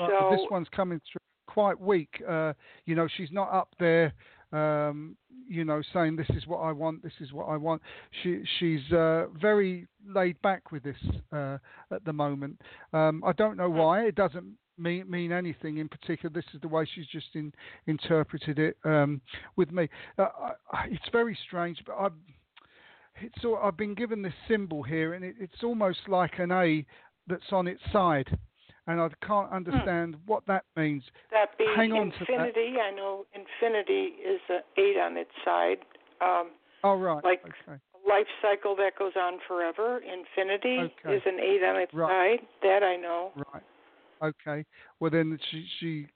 Uh, 0.00 0.08
So 0.08 0.30
this 0.30 0.46
one's 0.50 0.68
coming 0.70 1.00
through 1.10 1.20
quite 1.46 1.78
weak. 1.80 2.22
Uh, 2.28 2.52
you 2.86 2.94
know, 2.94 3.08
she's 3.16 3.30
not 3.32 3.52
up 3.52 3.68
there. 3.78 4.12
Um, 4.52 5.16
you 5.48 5.64
know, 5.64 5.82
saying 5.92 6.16
this 6.16 6.30
is 6.30 6.46
what 6.46 6.58
I 6.58 6.72
want, 6.72 7.02
this 7.02 7.12
is 7.20 7.32
what 7.32 7.44
I 7.44 7.56
want. 7.56 7.82
She 8.22 8.42
she's 8.58 8.92
uh, 8.92 9.26
very 9.40 9.86
laid 10.06 10.40
back 10.42 10.72
with 10.72 10.82
this 10.82 10.96
uh, 11.32 11.58
at 11.90 12.04
the 12.04 12.12
moment. 12.12 12.60
Um, 12.92 13.22
I 13.26 13.32
don't 13.32 13.56
know 13.56 13.70
why. 13.70 14.02
It 14.02 14.14
doesn't 14.14 14.56
mean 14.78 15.10
mean 15.10 15.32
anything 15.32 15.78
in 15.78 15.88
particular. 15.88 16.32
This 16.32 16.44
is 16.54 16.60
the 16.60 16.68
way 16.68 16.86
she's 16.94 17.06
just 17.06 17.28
in, 17.34 17.52
interpreted 17.86 18.58
it 18.58 18.76
um, 18.84 19.20
with 19.56 19.72
me. 19.72 19.88
Uh, 20.18 20.28
I, 20.72 20.86
it's 20.90 21.08
very 21.12 21.36
strange, 21.46 21.78
but 21.86 21.94
I. 21.94 22.08
It's 23.20 23.44
I've 23.62 23.76
been 23.76 23.94
given 23.94 24.22
this 24.22 24.32
symbol 24.48 24.82
here, 24.82 25.12
and 25.14 25.24
it, 25.24 25.34
it's 25.38 25.62
almost 25.62 26.00
like 26.08 26.38
an 26.38 26.50
A 26.50 26.84
that's 27.26 27.52
on 27.52 27.68
its 27.68 27.82
side, 27.92 28.38
and 28.86 29.00
I 29.00 29.08
can't 29.26 29.48
hmm. 29.48 29.54
understand 29.54 30.14
hmm. 30.14 30.20
what 30.26 30.44
that 30.46 30.64
means. 30.76 31.02
That 31.30 31.56
be 31.58 31.66
Hang 31.76 31.92
on 31.92 32.12
infinity. 32.18 32.74
I 32.80 32.94
know 32.94 33.26
infinity 33.34 34.14
is 34.24 34.40
an 34.48 34.60
eight 34.76 34.98
on 34.98 35.16
its 35.16 35.30
side. 35.44 35.78
Um, 36.20 36.50
oh 36.84 36.94
right. 36.94 37.22
Like 37.24 37.42
okay. 37.44 37.78
life 38.08 38.26
cycle 38.40 38.76
that 38.76 38.98
goes 38.98 39.12
on 39.16 39.38
forever. 39.46 39.98
Infinity 39.98 40.92
okay. 41.04 41.16
is 41.16 41.22
an 41.26 41.38
eight 41.40 41.62
on 41.64 41.76
its 41.80 41.94
right. 41.94 42.38
side. 42.38 42.46
That 42.62 42.82
I 42.82 42.96
know. 42.96 43.32
Right. 43.52 43.62
Okay. 44.22 44.64
Well 45.00 45.10
then 45.10 45.38
she 45.50 45.66
she 45.80 46.06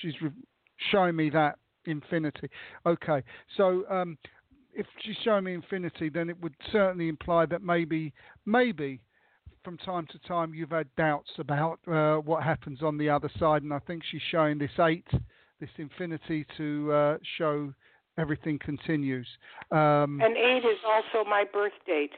she's 0.00 0.14
showing 0.90 1.16
me 1.16 1.30
that 1.30 1.56
infinity. 1.84 2.48
Okay. 2.86 3.22
So 3.56 3.84
um, 3.90 4.16
if 4.74 4.86
she's 5.02 5.16
showing 5.24 5.44
me 5.44 5.54
infinity, 5.54 6.08
then 6.08 6.30
it 6.30 6.40
would 6.40 6.54
certainly 6.70 7.08
imply 7.08 7.46
that 7.46 7.62
maybe 7.62 8.12
maybe 8.46 9.00
from 9.64 9.78
time 9.78 10.06
to 10.10 10.18
time 10.20 10.54
you've 10.54 10.70
had 10.70 10.88
doubts 10.96 11.30
about 11.38 11.78
uh, 11.86 12.16
what 12.16 12.42
happens 12.42 12.82
on 12.82 12.98
the 12.98 13.08
other 13.08 13.30
side, 13.38 13.62
and 13.62 13.72
I 13.72 13.78
think 13.80 14.02
she's 14.10 14.22
showing 14.30 14.58
this 14.58 14.70
eight, 14.80 15.06
this 15.60 15.70
infinity, 15.76 16.46
to 16.56 16.92
uh, 16.92 17.18
show 17.38 17.72
everything 18.18 18.58
continues. 18.58 19.26
Um, 19.70 20.20
and 20.22 20.36
eight 20.36 20.64
is 20.64 20.78
also 20.84 21.28
my 21.28 21.44
birth 21.52 21.72
date. 21.86 22.12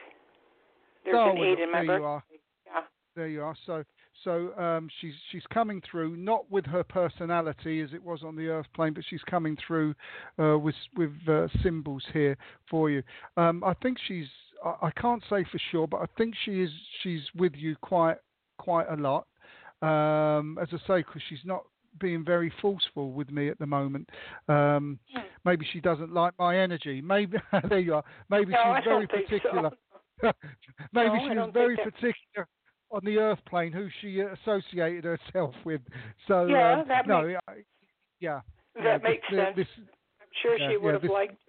There's 1.05 1.17
oh, 1.19 1.31
an 1.31 1.39
eight 1.39 1.61
in 1.61 1.71
my 1.71 1.87
birth. 1.87 2.01
You 2.01 2.05
are. 2.07 2.25
Yeah. 2.67 2.81
There 3.15 3.29
you 3.29 3.43
are. 3.43 3.57
So 3.67 3.85
so 4.23 4.57
um, 4.57 4.89
she's 5.01 5.15
she's 5.31 5.43
coming 5.53 5.83
through 5.91 6.17
not 6.17 6.51
with 6.51 6.65
her 6.67 6.85
personality 6.85 7.81
as 7.81 7.91
it 7.93 8.03
was 8.03 8.23
on 8.23 8.37
the 8.37 8.49
earth 8.49 8.67
plane, 8.75 8.95
but 8.95 9.05
she's 9.09 9.23
coming 9.29 9.57
through 9.67 9.95
uh, 10.39 10.59
with 10.59 10.75
with 10.97 11.13
uh, 11.29 11.49
symbols 11.63 12.03
here 12.13 12.37
for 12.71 12.91
you. 12.91 13.03
Um, 13.37 13.63
I 13.65 13.75
think 13.75 13.99
she's 14.07 14.29
I, 14.65 14.87
I, 14.87 14.91
can't 14.93 15.23
say 15.31 15.45
for 15.51 15.59
sure, 15.71 15.87
but 15.87 15.99
I 15.99 16.07
think 16.17 16.35
she 16.45 16.63
is 16.63 16.71
she's 17.03 17.23
with 17.35 17.55
you 17.55 17.77
quite 17.83 18.17
quite 18.59 18.87
a 18.91 18.97
lot. 18.97 19.27
Um, 19.83 20.59
as 20.61 20.69
I 20.73 20.79
say, 20.87 20.99
because 20.99 21.23
she's 21.29 21.45
not 21.45 21.63
being 22.01 22.25
very 22.25 22.53
forceful 22.61 23.13
with 23.13 23.31
me 23.31 23.49
at 23.49 23.59
the 23.59 23.67
moment. 23.67 24.09
Um, 24.49 24.99
yeah. 25.09 25.23
Maybe 25.45 25.67
she 25.73 25.81
doesn't 25.81 26.13
like 26.13 26.35
my 26.39 26.59
energy. 26.59 27.01
Maybe 27.01 27.39
there 27.69 27.79
you 27.79 27.95
are. 27.95 28.05
Maybe 28.31 28.53
no, 28.53 28.77
she's 28.77 28.85
very 28.85 29.07
particular. 29.07 29.71
So. 30.23 30.33
maybe 30.93 31.35
no, 31.35 31.47
she's 31.47 31.53
very 31.53 31.77
particular 31.77 32.49
on 32.91 33.05
the 33.05 33.19
Earth 33.19 33.41
plane 33.49 33.73
who 33.73 33.89
she 34.01 34.21
associated 34.21 35.05
herself 35.05 35.55
with. 35.65 35.81
So 36.29 36.47
yeah, 36.47 36.81
um, 36.81 36.89
that 36.89 37.07
no, 37.07 37.27
makes, 37.27 37.41
yeah, 38.21 38.41
that 38.77 38.85
yeah, 38.85 38.99
makes 39.03 39.27
this, 39.31 39.39
sense. 39.39 39.57
This, 39.57 39.67
I'm 40.21 40.29
sure 40.43 40.59
yeah, 40.59 40.71
she 40.71 40.77
would 40.77 40.87
yeah, 40.87 40.93
have 40.93 41.03
this, 41.03 41.11
liked. 41.11 41.44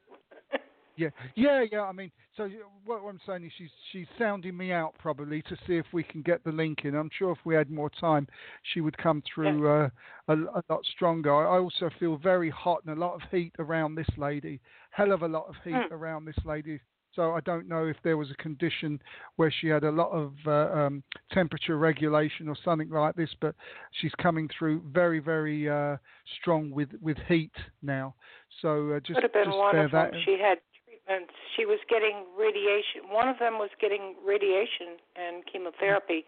Yeah, 0.98 1.10
yeah, 1.36 1.64
yeah. 1.72 1.82
I 1.82 1.92
mean, 1.92 2.12
so 2.38 2.50
what 2.86 3.02
I'm 3.08 3.20
saying 3.26 3.46
is 3.46 3.52
she's 3.58 3.70
she's 3.92 4.08
sounding 4.18 4.56
me 4.56 4.72
out 4.72 4.94
probably 5.00 5.42
to 5.44 5.56
see 5.68 5.76
if 5.76 5.86
we 5.94 6.04
can 6.04 6.22
get 6.22 6.44
the 6.44 6.52
link 6.52 6.80
in. 6.84 6.96
I'm 6.96 7.10
sure 7.18 7.32
if 7.32 7.40
we 7.46 7.56
had 7.56 7.70
more 7.70 7.90
time, 7.90 8.28
she 8.74 8.82
would 8.82 8.98
come 8.98 9.24
through 9.34 9.68
uh, 9.68 9.90
a, 10.28 10.34
a, 10.34 10.64
lot 10.70 10.86
stronger. 10.96 11.34
I 11.34 11.58
also 11.58 11.90
feel 12.00 12.18
very 12.18 12.50
hot 12.50 12.84
and 12.86 12.98
a 12.98 13.00
lot 13.00 13.16
of 13.16 13.22
heat 13.32 13.54
around 13.60 13.96
this 13.96 14.10
lady. 14.18 14.60
Hell 14.92 15.12
of 15.12 15.22
a 15.22 15.28
lot 15.28 15.48
of 15.48 15.56
heat 15.64 15.74
mm. 15.74 15.92
around 15.92 16.26
this 16.26 16.38
lady. 16.46 16.80
So 17.16 17.32
I 17.32 17.40
don't 17.42 17.68
know 17.70 17.86
if 17.86 17.96
there 18.04 18.18
was 18.18 18.30
a 18.30 18.36
condition 18.36 19.02
where 19.38 19.54
she 19.62 19.68
had 19.68 19.86
a 19.86 19.92
lot 19.92 20.12
of 20.12 20.34
uh, 20.46 20.78
um, 20.78 21.04
temperature 21.32 21.78
regulation 21.78 22.50
or 22.50 22.58
something 22.64 22.90
like 22.90 23.16
this, 23.16 23.30
but 23.40 23.56
she's 24.02 24.12
coming 24.22 24.50
through 24.58 24.84
very, 24.92 25.20
very 25.20 25.70
uh, 25.70 25.96
strong 26.42 26.72
with, 26.72 26.90
with 27.02 27.18
heat 27.30 27.54
now. 27.82 28.16
So 28.62 28.92
uh, 28.92 29.00
just, 29.00 29.16
Could 29.16 29.24
have 29.24 29.34
been 29.34 29.46
just 29.46 29.76
of 29.76 29.92
that. 29.92 30.12
She 30.26 30.38
had 30.42 30.58
treatments. 31.06 31.34
She 31.56 31.66
was 31.66 31.80
getting 31.90 32.26
radiation. 32.38 33.10
One 33.10 33.28
of 33.28 33.40
them 33.40 33.54
was 33.54 33.70
getting 33.80 34.16
radiation 34.26 34.98
and 35.16 35.44
chemotherapy 35.52 36.26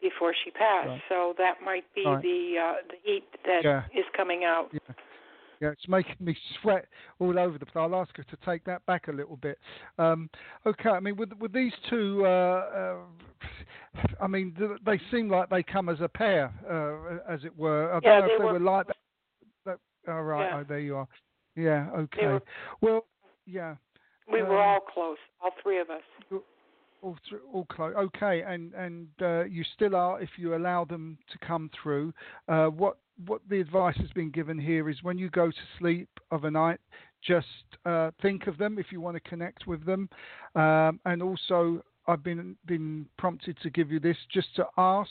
before 0.00 0.34
she 0.44 0.50
passed. 0.50 0.88
Right. 0.88 1.00
So 1.08 1.34
that 1.38 1.56
might 1.64 1.84
be 1.94 2.04
right. 2.04 2.22
the 2.22 2.54
uh, 2.58 2.74
the 2.88 2.96
heat 3.02 3.24
that 3.44 3.64
yeah. 3.64 3.82
is 3.94 4.04
coming 4.16 4.44
out. 4.44 4.68
Yeah. 4.72 4.94
Yeah, 5.60 5.70
it's 5.70 5.88
making 5.88 6.14
me 6.20 6.36
sweat 6.62 6.86
all 7.18 7.36
over 7.36 7.58
the 7.58 7.66
place. 7.66 7.82
I'll 7.82 7.96
ask 7.96 8.16
her 8.16 8.22
to 8.22 8.36
take 8.46 8.64
that 8.66 8.86
back 8.86 9.08
a 9.08 9.12
little 9.12 9.36
bit. 9.36 9.58
Um, 9.98 10.30
okay, 10.64 10.90
I 10.90 11.00
mean, 11.00 11.16
with 11.16 11.32
with 11.40 11.52
these 11.52 11.72
two, 11.90 12.24
uh, 12.24 12.98
uh, 13.98 14.02
I 14.20 14.28
mean, 14.28 14.54
they 14.86 15.00
seem 15.10 15.28
like 15.28 15.50
they 15.50 15.64
come 15.64 15.88
as 15.88 16.00
a 16.00 16.08
pair, 16.08 16.52
uh, 16.70 17.32
as 17.32 17.40
it 17.44 17.58
were. 17.58 17.90
I 17.90 17.94
don't 17.94 18.04
yeah, 18.04 18.20
know 18.20 18.26
they 18.28 18.32
if 18.34 18.38
they 18.38 18.44
were, 18.44 18.52
were 18.52 18.60
like 18.60 18.86
that. 19.66 19.78
all 20.06 20.22
right, 20.22 20.48
yeah. 20.48 20.58
oh, 20.60 20.64
there 20.68 20.78
you 20.78 20.94
are. 20.94 21.08
Yeah, 21.56 21.88
okay. 21.92 22.26
Were, 22.26 22.42
well, 22.80 23.06
yeah. 23.44 23.74
We 24.30 24.40
um, 24.42 24.48
were 24.48 24.60
all 24.60 24.80
close, 24.80 25.16
all 25.42 25.50
three 25.62 25.80
of 25.80 25.90
us. 25.90 26.02
All, 27.00 27.16
th- 27.30 27.42
all 27.52 27.64
close. 27.66 27.94
Okay, 27.96 28.42
and 28.42 28.74
and 28.74 29.08
uh, 29.22 29.44
you 29.44 29.64
still 29.74 29.94
are 29.94 30.20
if 30.20 30.30
you 30.36 30.56
allow 30.56 30.84
them 30.84 31.18
to 31.30 31.38
come 31.46 31.70
through. 31.82 32.12
Uh, 32.48 32.66
what 32.66 32.98
what 33.26 33.40
the 33.48 33.60
advice 33.60 33.96
has 33.98 34.10
been 34.10 34.30
given 34.30 34.58
here 34.58 34.88
is 34.88 35.02
when 35.02 35.18
you 35.18 35.30
go 35.30 35.50
to 35.50 35.56
sleep 35.78 36.08
of 36.30 36.44
a 36.44 36.50
night, 36.50 36.80
just 37.26 37.46
uh, 37.84 38.10
think 38.22 38.46
of 38.46 38.58
them 38.58 38.78
if 38.78 38.86
you 38.90 39.00
want 39.00 39.16
to 39.16 39.28
connect 39.28 39.66
with 39.66 39.84
them, 39.86 40.08
um, 40.54 41.00
and 41.04 41.22
also 41.22 41.82
I've 42.06 42.22
been 42.22 42.56
been 42.66 43.06
prompted 43.16 43.56
to 43.62 43.70
give 43.70 43.92
you 43.92 44.00
this 44.00 44.16
just 44.32 44.54
to 44.56 44.66
ask 44.76 45.10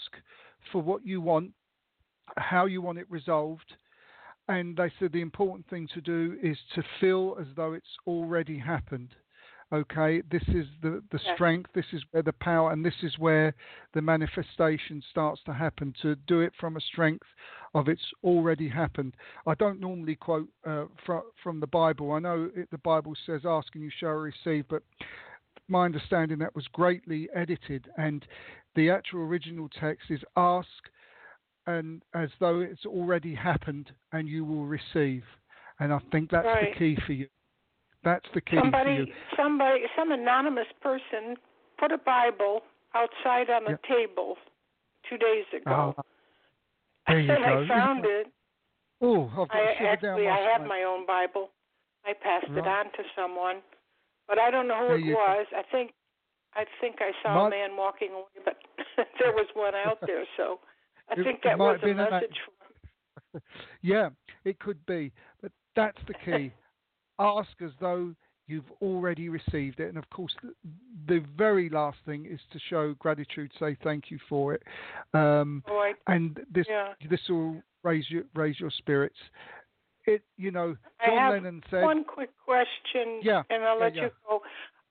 for 0.71 0.81
what 0.81 1.05
you 1.05 1.21
want, 1.21 1.51
how 2.37 2.65
you 2.65 2.81
want 2.81 2.97
it 2.97 3.09
resolved, 3.09 3.75
and 4.47 4.77
they 4.77 4.91
said 4.99 5.11
the 5.11 5.21
important 5.21 5.67
thing 5.69 5.87
to 5.93 6.01
do 6.01 6.37
is 6.41 6.57
to 6.75 6.83
feel 6.99 7.37
as 7.39 7.47
though 7.55 7.73
it's 7.73 7.85
already 8.05 8.57
happened. 8.57 9.09
Okay, 9.73 10.21
this 10.31 10.43
is 10.47 10.65
the, 10.81 11.03
the 11.11 11.19
strength, 11.33 11.69
this 11.75 11.85
is 11.91 12.01
where 12.11 12.23
the 12.23 12.31
power, 12.31 12.71
and 12.71 12.85
this 12.85 12.93
is 13.03 13.19
where 13.19 13.53
the 13.93 14.01
manifestation 14.01 15.03
starts 15.11 15.41
to 15.45 15.53
happen. 15.53 15.93
To 16.03 16.15
do 16.25 16.39
it 16.39 16.53
from 16.57 16.77
a 16.77 16.81
strength 16.81 17.27
of 17.73 17.89
it's 17.89 18.13
already 18.23 18.69
happened. 18.69 19.15
I 19.45 19.55
don't 19.55 19.81
normally 19.81 20.15
quote 20.15 20.47
uh, 20.65 20.85
from, 21.05 21.23
from 21.43 21.59
the 21.59 21.67
Bible. 21.67 22.13
I 22.13 22.19
know 22.19 22.49
it, 22.55 22.71
the 22.71 22.77
Bible 22.77 23.13
says, 23.25 23.41
Ask 23.43 23.75
and 23.75 23.83
you 23.83 23.91
shall 23.99 24.11
receive, 24.11 24.65
but 24.69 24.83
my 25.67 25.83
understanding 25.83 26.39
that 26.39 26.55
was 26.55 26.65
greatly 26.71 27.27
edited, 27.35 27.89
and 27.97 28.25
the 28.75 28.89
actual 28.89 29.21
original 29.21 29.67
text 29.81 30.09
is 30.09 30.21
ask 30.37 30.67
and 31.67 32.01
as 32.15 32.29
though 32.39 32.61
it's 32.61 32.85
already 32.85 33.35
happened 33.35 33.91
and 34.13 34.27
you 34.27 34.43
will 34.45 34.65
receive. 34.65 35.23
And 35.79 35.93
I 35.93 35.99
think 36.11 36.31
that's 36.31 36.45
right. 36.45 36.73
the 36.73 36.79
key 36.79 36.97
for 37.05 37.13
you. 37.13 37.27
That's 38.03 38.25
the 38.33 38.41
key 38.41 38.57
somebody, 38.59 38.95
for 38.95 39.03
you. 39.03 39.13
Somebody, 39.35 39.81
some 39.95 40.11
anonymous 40.11 40.67
person 40.81 41.35
put 41.77 41.91
a 41.91 41.97
Bible 41.97 42.61
outside 42.95 43.49
on 43.49 43.65
the 43.65 43.77
table 43.87 44.35
two 45.09 45.17
days 45.17 45.45
ago. 45.53 45.93
Oh, 45.97 46.01
there 47.07 47.19
you 47.19 47.31
and 47.31 47.43
go. 47.43 47.63
I 47.63 47.67
found 47.67 48.05
it. 48.05 48.27
Oh, 49.01 49.29
I've 49.29 49.49
got 49.49 49.51
I 49.51 49.85
actually, 49.91 50.27
I 50.27 50.57
have 50.57 50.65
my 50.65 50.83
own 50.87 51.05
Bible. 51.05 51.49
I 52.05 52.13
passed 52.13 52.49
right. 52.49 52.57
it 52.57 52.67
on 52.67 52.85
to 52.85 53.03
someone, 53.15 53.57
but 54.27 54.39
I 54.39 54.49
don't 54.49 54.67
know 54.67 54.79
who 54.87 55.03
there 55.03 55.11
it 55.11 55.13
was. 55.13 55.45
Go. 55.51 55.57
I 55.57 55.63
think, 55.71 55.91
I 56.55 56.63
think 56.81 56.95
I 56.99 57.11
saw 57.21 57.43
might, 57.43 57.47
a 57.47 57.49
man 57.51 57.77
walking 57.77 58.09
away, 58.13 58.41
but 58.45 58.55
there 59.19 59.33
was 59.33 59.45
one 59.53 59.75
out 59.75 59.99
there, 60.07 60.23
so 60.37 60.59
I 61.09 61.19
it, 61.19 61.23
think 61.23 61.41
that 61.43 61.57
was 61.57 61.79
a 61.83 61.93
message 61.93 62.37
yeah, 63.81 64.09
it 64.45 64.59
could 64.59 64.83
be, 64.85 65.11
but 65.41 65.51
that's 65.75 65.97
the 66.07 66.13
key. 66.25 66.51
Ask 67.19 67.49
as 67.63 67.71
though 67.79 68.13
you've 68.47 68.71
already 68.81 69.29
received 69.29 69.79
it, 69.79 69.89
and 69.89 69.97
of 69.97 70.09
course, 70.09 70.33
the, 70.43 70.53
the, 71.07 71.25
very 71.35 71.69
last 71.69 71.97
thing 72.05 72.25
is 72.25 72.39
to 72.53 72.59
show 72.69 72.93
gratitude, 72.99 73.51
say 73.59 73.75
thank 73.83 74.11
you 74.11 74.19
for 74.29 74.53
it, 74.53 74.63
um, 75.13 75.63
oh, 75.69 75.77
I, 75.77 76.13
and 76.13 76.39
this 76.53 76.65
yeah. 76.69 76.93
this 77.09 77.19
will 77.27 77.61
raise 77.83 78.09
your 78.09 78.23
raise 78.35 78.59
your 78.59 78.71
spirits. 78.71 79.17
It, 80.05 80.21
you 80.37 80.51
know, 80.51 80.77
John 81.05 81.17
I 81.17 81.21
have 81.21 81.33
Lennon 81.33 81.61
said. 81.69 81.83
One 81.83 82.03
quick 82.03 82.29
question, 82.45 83.19
yeah, 83.23 83.43
and 83.49 83.63
I'll 83.63 83.77
yeah, 83.77 83.83
let 83.83 83.95
yeah. 83.95 84.03
you 84.03 84.09
go. 84.29 84.41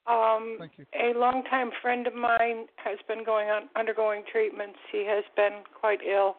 Um, 0.08 0.56
Thank 0.58 0.72
you. 0.78 0.86
A 0.94 1.18
longtime 1.18 1.70
friend 1.82 2.06
of 2.06 2.14
mine 2.14 2.66
has 2.76 2.98
been 3.08 3.24
going 3.24 3.48
on 3.48 3.62
undergoing 3.76 4.22
treatments. 4.30 4.78
He 4.92 5.04
has 5.06 5.24
been 5.34 5.62
quite 5.78 5.98
ill. 6.08 6.36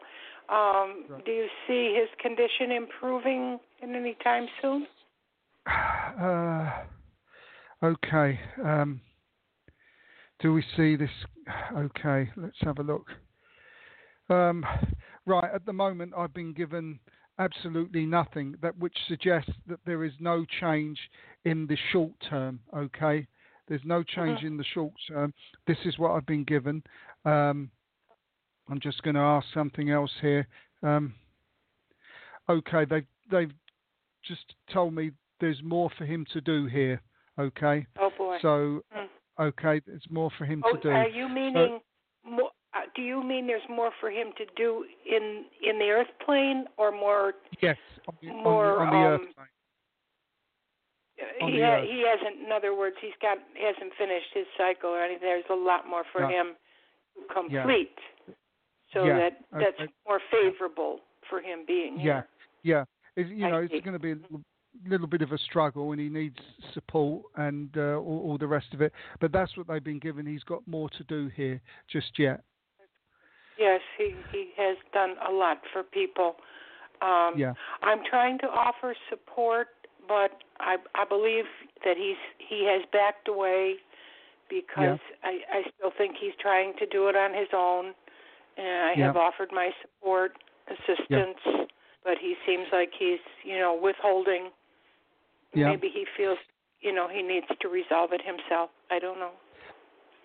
Um, 0.48 1.04
right. 1.08 1.24
Do 1.24 1.30
you 1.30 1.46
see 1.66 1.94
his 1.94 2.08
condition 2.20 2.72
improving 2.72 3.58
in 3.82 3.94
any 3.94 4.16
time 4.22 4.46
soon? 4.62 4.86
Uh, 6.18 6.70
okay. 7.84 8.40
Um, 8.64 9.00
do 10.40 10.52
we 10.52 10.64
see 10.76 10.96
this? 10.96 11.10
Okay, 11.76 12.30
let's 12.36 12.56
have 12.60 12.78
a 12.78 12.82
look. 12.82 13.06
Um, 14.30 14.64
right, 15.26 15.50
at 15.54 15.64
the 15.64 15.72
moment, 15.72 16.12
I've 16.16 16.34
been 16.34 16.52
given 16.52 16.98
absolutely 17.38 18.04
nothing 18.04 18.54
that 18.62 18.76
which 18.78 18.96
suggests 19.06 19.52
that 19.66 19.80
there 19.86 20.04
is 20.04 20.12
no 20.18 20.44
change 20.60 20.98
in 21.44 21.66
the 21.66 21.76
short 21.92 22.12
term. 22.28 22.60
Okay, 22.76 23.26
there's 23.68 23.82
no 23.84 24.02
change 24.02 24.42
in 24.42 24.56
the 24.56 24.64
short 24.74 24.92
term. 25.08 25.32
This 25.66 25.78
is 25.84 25.98
what 25.98 26.12
I've 26.12 26.26
been 26.26 26.44
given. 26.44 26.82
Um, 27.24 27.70
I'm 28.70 28.80
just 28.80 29.02
going 29.02 29.14
to 29.14 29.20
ask 29.20 29.46
something 29.54 29.90
else 29.90 30.10
here 30.20 30.46
Um, 30.82 31.14
okay, 32.48 32.84
they've 32.84 33.06
they've 33.30 33.52
just 34.24 34.54
told 34.72 34.94
me 34.94 35.10
there's 35.40 35.60
more 35.62 35.90
for 35.96 36.04
him 36.04 36.26
to 36.32 36.40
do 36.40 36.66
here. 36.66 37.00
Okay. 37.38 37.86
Oh 37.98 38.10
boy. 38.16 38.38
So 38.42 38.82
mm. 38.96 39.06
okay, 39.40 39.80
there's 39.86 40.06
more 40.10 40.30
for 40.38 40.44
him 40.44 40.62
oh, 40.66 40.74
to 40.74 40.80
do. 40.80 40.90
Are 40.90 41.08
you 41.08 41.28
meaning? 41.28 41.80
So, 42.24 42.30
more, 42.30 42.50
uh, 42.74 42.80
do 42.94 43.02
you 43.02 43.22
mean 43.22 43.46
there's 43.46 43.62
more 43.68 43.90
for 44.00 44.10
him 44.10 44.28
to 44.38 44.44
do 44.56 44.84
in 45.06 45.44
in 45.68 45.78
the 45.78 45.86
Earth 45.86 46.08
plane, 46.24 46.64
or 46.76 46.90
more? 46.90 47.34
Yes, 47.62 47.76
on 48.08 48.16
the, 48.20 48.28
more 48.28 48.80
on 48.80 48.90
the, 48.90 48.96
on 48.96 49.02
the 49.02 49.08
um, 49.08 49.20
Earth. 49.20 49.37
He 51.40 51.60
ha- 51.60 51.82
he 51.82 52.04
hasn't. 52.06 52.44
In 52.44 52.52
other 52.52 52.76
words, 52.76 52.96
he's 53.00 53.16
got 53.20 53.38
hasn't 53.54 53.92
finished 53.98 54.32
his 54.34 54.46
cycle 54.56 54.90
or 54.90 55.02
anything. 55.02 55.22
There's 55.22 55.44
a 55.50 55.54
lot 55.54 55.88
more 55.88 56.04
for 56.12 56.22
no. 56.22 56.28
him 56.28 56.46
to 57.16 57.34
complete, 57.34 57.98
yeah. 58.26 58.34
so 58.94 59.04
yeah. 59.04 59.18
that 59.18 59.32
that's 59.52 59.80
okay. 59.80 59.92
more 60.06 60.20
favorable 60.30 61.00
for 61.28 61.40
him 61.40 61.64
being 61.66 61.98
here. 61.98 62.26
Yeah, 62.62 62.76
yeah. 62.76 62.84
It's, 63.16 63.30
you 63.30 63.46
I 63.46 63.50
know, 63.50 63.66
see. 63.66 63.74
it's 63.74 63.84
going 63.84 63.98
to 63.98 63.98
be 63.98 64.12
a 64.12 64.88
little 64.88 65.06
bit 65.06 65.22
of 65.22 65.32
a 65.32 65.38
struggle, 65.38 65.92
and 65.92 66.00
he 66.00 66.08
needs 66.08 66.36
support 66.72 67.22
and 67.36 67.68
uh, 67.76 67.96
all, 67.96 68.22
all 68.24 68.38
the 68.38 68.46
rest 68.46 68.72
of 68.72 68.80
it. 68.80 68.92
But 69.20 69.32
that's 69.32 69.56
what 69.56 69.66
they've 69.66 69.82
been 69.82 69.98
given. 69.98 70.26
He's 70.26 70.44
got 70.44 70.66
more 70.66 70.88
to 70.90 71.04
do 71.04 71.30
here 71.34 71.60
just 71.90 72.18
yet. 72.18 72.42
Yes, 73.58 73.80
he 73.96 74.14
he 74.30 74.50
has 74.56 74.76
done 74.92 75.16
a 75.28 75.32
lot 75.32 75.58
for 75.72 75.82
people. 75.82 76.36
Um, 77.02 77.34
yeah. 77.36 77.52
I'm 77.82 78.00
trying 78.08 78.38
to 78.40 78.46
offer 78.46 78.94
support, 79.08 79.68
but 80.08 80.40
I 80.58 80.76
I 80.94 81.04
believe 81.08 81.44
that 81.84 81.96
he's 81.96 82.16
he 82.38 82.66
has 82.66 82.82
backed 82.92 83.28
away 83.28 83.76
because 84.48 84.98
yeah. 84.98 85.22
I 85.22 85.58
I 85.58 85.62
still 85.76 85.92
think 85.96 86.16
he's 86.20 86.32
trying 86.40 86.72
to 86.78 86.86
do 86.86 87.08
it 87.08 87.16
on 87.16 87.34
his 87.34 87.48
own, 87.54 87.92
and 88.56 88.66
I 88.66 88.94
yeah. 88.96 89.06
have 89.06 89.16
offered 89.16 89.50
my 89.52 89.70
support, 89.82 90.32
assistance, 90.66 91.38
yeah. 91.46 91.64
but 92.02 92.14
he 92.20 92.34
seems 92.46 92.66
like 92.72 92.90
he's 92.98 93.20
you 93.44 93.58
know 93.58 93.78
withholding. 93.80 94.50
Yeah. 95.54 95.70
Maybe 95.70 95.90
he 95.92 96.04
feels 96.16 96.38
you 96.80 96.92
know 96.92 97.08
he 97.08 97.22
needs 97.22 97.46
to 97.60 97.68
resolve 97.68 98.10
it 98.12 98.22
himself. 98.24 98.70
I 98.90 98.98
don't 98.98 99.18
know. 99.18 99.32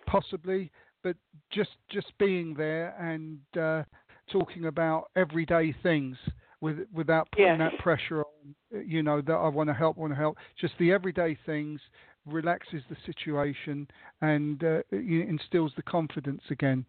Possibly, 0.05 0.71
but 1.03 1.15
just 1.51 1.71
just 1.89 2.17
being 2.17 2.53
there 2.55 2.95
and 2.99 3.39
uh, 3.59 3.83
talking 4.31 4.65
about 4.65 5.09
everyday 5.15 5.75
things 5.83 6.17
with, 6.63 6.77
without 6.93 7.29
putting 7.31 7.59
yes. 7.59 7.59
that 7.59 7.83
pressure 7.83 8.19
on, 8.21 8.85
you 8.87 9.03
know, 9.03 9.21
that 9.21 9.33
I 9.33 9.49
want 9.49 9.69
to 9.69 9.73
help, 9.73 9.97
want 9.97 10.13
to 10.13 10.17
help. 10.17 10.37
Just 10.59 10.73
the 10.79 10.93
everyday 10.93 11.37
things 11.45 11.81
relaxes 12.25 12.81
the 12.89 12.95
situation 13.05 13.85
and 14.21 14.63
uh, 14.63 14.79
instills 14.91 15.73
the 15.75 15.83
confidence 15.83 16.41
again. 16.49 16.85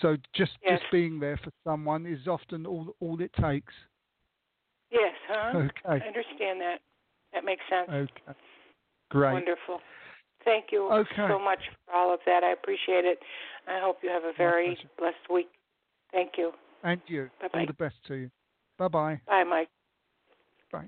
So 0.00 0.16
just 0.34 0.52
yes. 0.64 0.80
just 0.80 0.90
being 0.90 1.20
there 1.20 1.38
for 1.44 1.50
someone 1.62 2.06
is 2.06 2.26
often 2.26 2.64
all 2.64 2.96
all 3.00 3.20
it 3.20 3.30
takes. 3.34 3.74
Yes, 4.90 5.12
huh? 5.28 5.58
Okay. 5.58 5.70
I 5.84 5.96
understand 6.06 6.58
that. 6.62 6.78
That 7.34 7.44
makes 7.44 7.62
sense. 7.68 7.90
Okay. 7.90 8.38
Great. 9.10 9.34
Wonderful. 9.34 9.80
Thank 10.42 10.66
you 10.72 10.90
okay. 10.90 11.28
so 11.28 11.38
much 11.38 11.58
for 11.84 11.94
all 11.94 12.14
of 12.14 12.20
that. 12.24 12.42
I 12.42 12.52
appreciate 12.52 13.04
it. 13.04 13.18
I 13.66 13.78
hope 13.82 13.98
you 14.02 14.08
have 14.08 14.24
a 14.24 14.32
very 14.38 14.78
blessed 14.98 15.16
week. 15.30 15.48
Thank 16.12 16.32
you. 16.38 16.52
And 16.82 17.02
you. 17.06 17.28
Bye-bye. 17.42 17.60
All 17.60 17.66
the 17.66 17.72
best 17.74 17.96
to 18.06 18.14
you. 18.14 18.30
Bye 18.78 18.88
bye. 18.88 19.20
Bye, 19.26 19.44
Mike. 19.44 19.68
Bye. 20.72 20.86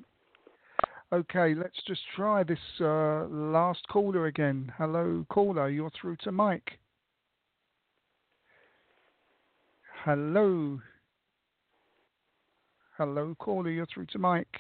Okay, 1.13 1.55
let's 1.55 1.79
just 1.87 2.03
try 2.15 2.45
this 2.45 2.59
uh, 2.81 3.27
last 3.27 3.81
caller 3.89 4.27
again. 4.27 4.73
Hello, 4.79 5.27
caller. 5.29 5.69
You're 5.69 5.91
through 6.01 6.17
to 6.23 6.31
Mike. 6.33 6.79
Hello. 10.05 10.81
Hello, 12.97 13.35
caller. 13.39 13.71
You're 13.71 13.87
through 13.93 14.07
to 14.07 14.19
Mike. 14.19 14.57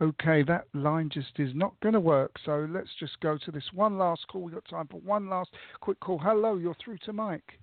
Okay, 0.00 0.42
that 0.42 0.66
line 0.74 1.08
just 1.12 1.38
is 1.38 1.54
not 1.54 1.78
going 1.80 1.94
to 1.94 2.00
work. 2.00 2.32
So 2.44 2.68
let's 2.70 2.90
just 2.98 3.18
go 3.20 3.38
to 3.38 3.50
this 3.50 3.64
one 3.72 3.96
last 3.96 4.26
call. 4.28 4.42
We've 4.42 4.54
got 4.54 4.68
time 4.68 4.88
for 4.90 5.00
one 5.00 5.30
last 5.30 5.50
quick 5.80 5.98
call. 6.00 6.18
Hello, 6.18 6.56
you're 6.56 6.76
through 6.84 6.98
to 7.04 7.12
Mike. 7.12 7.58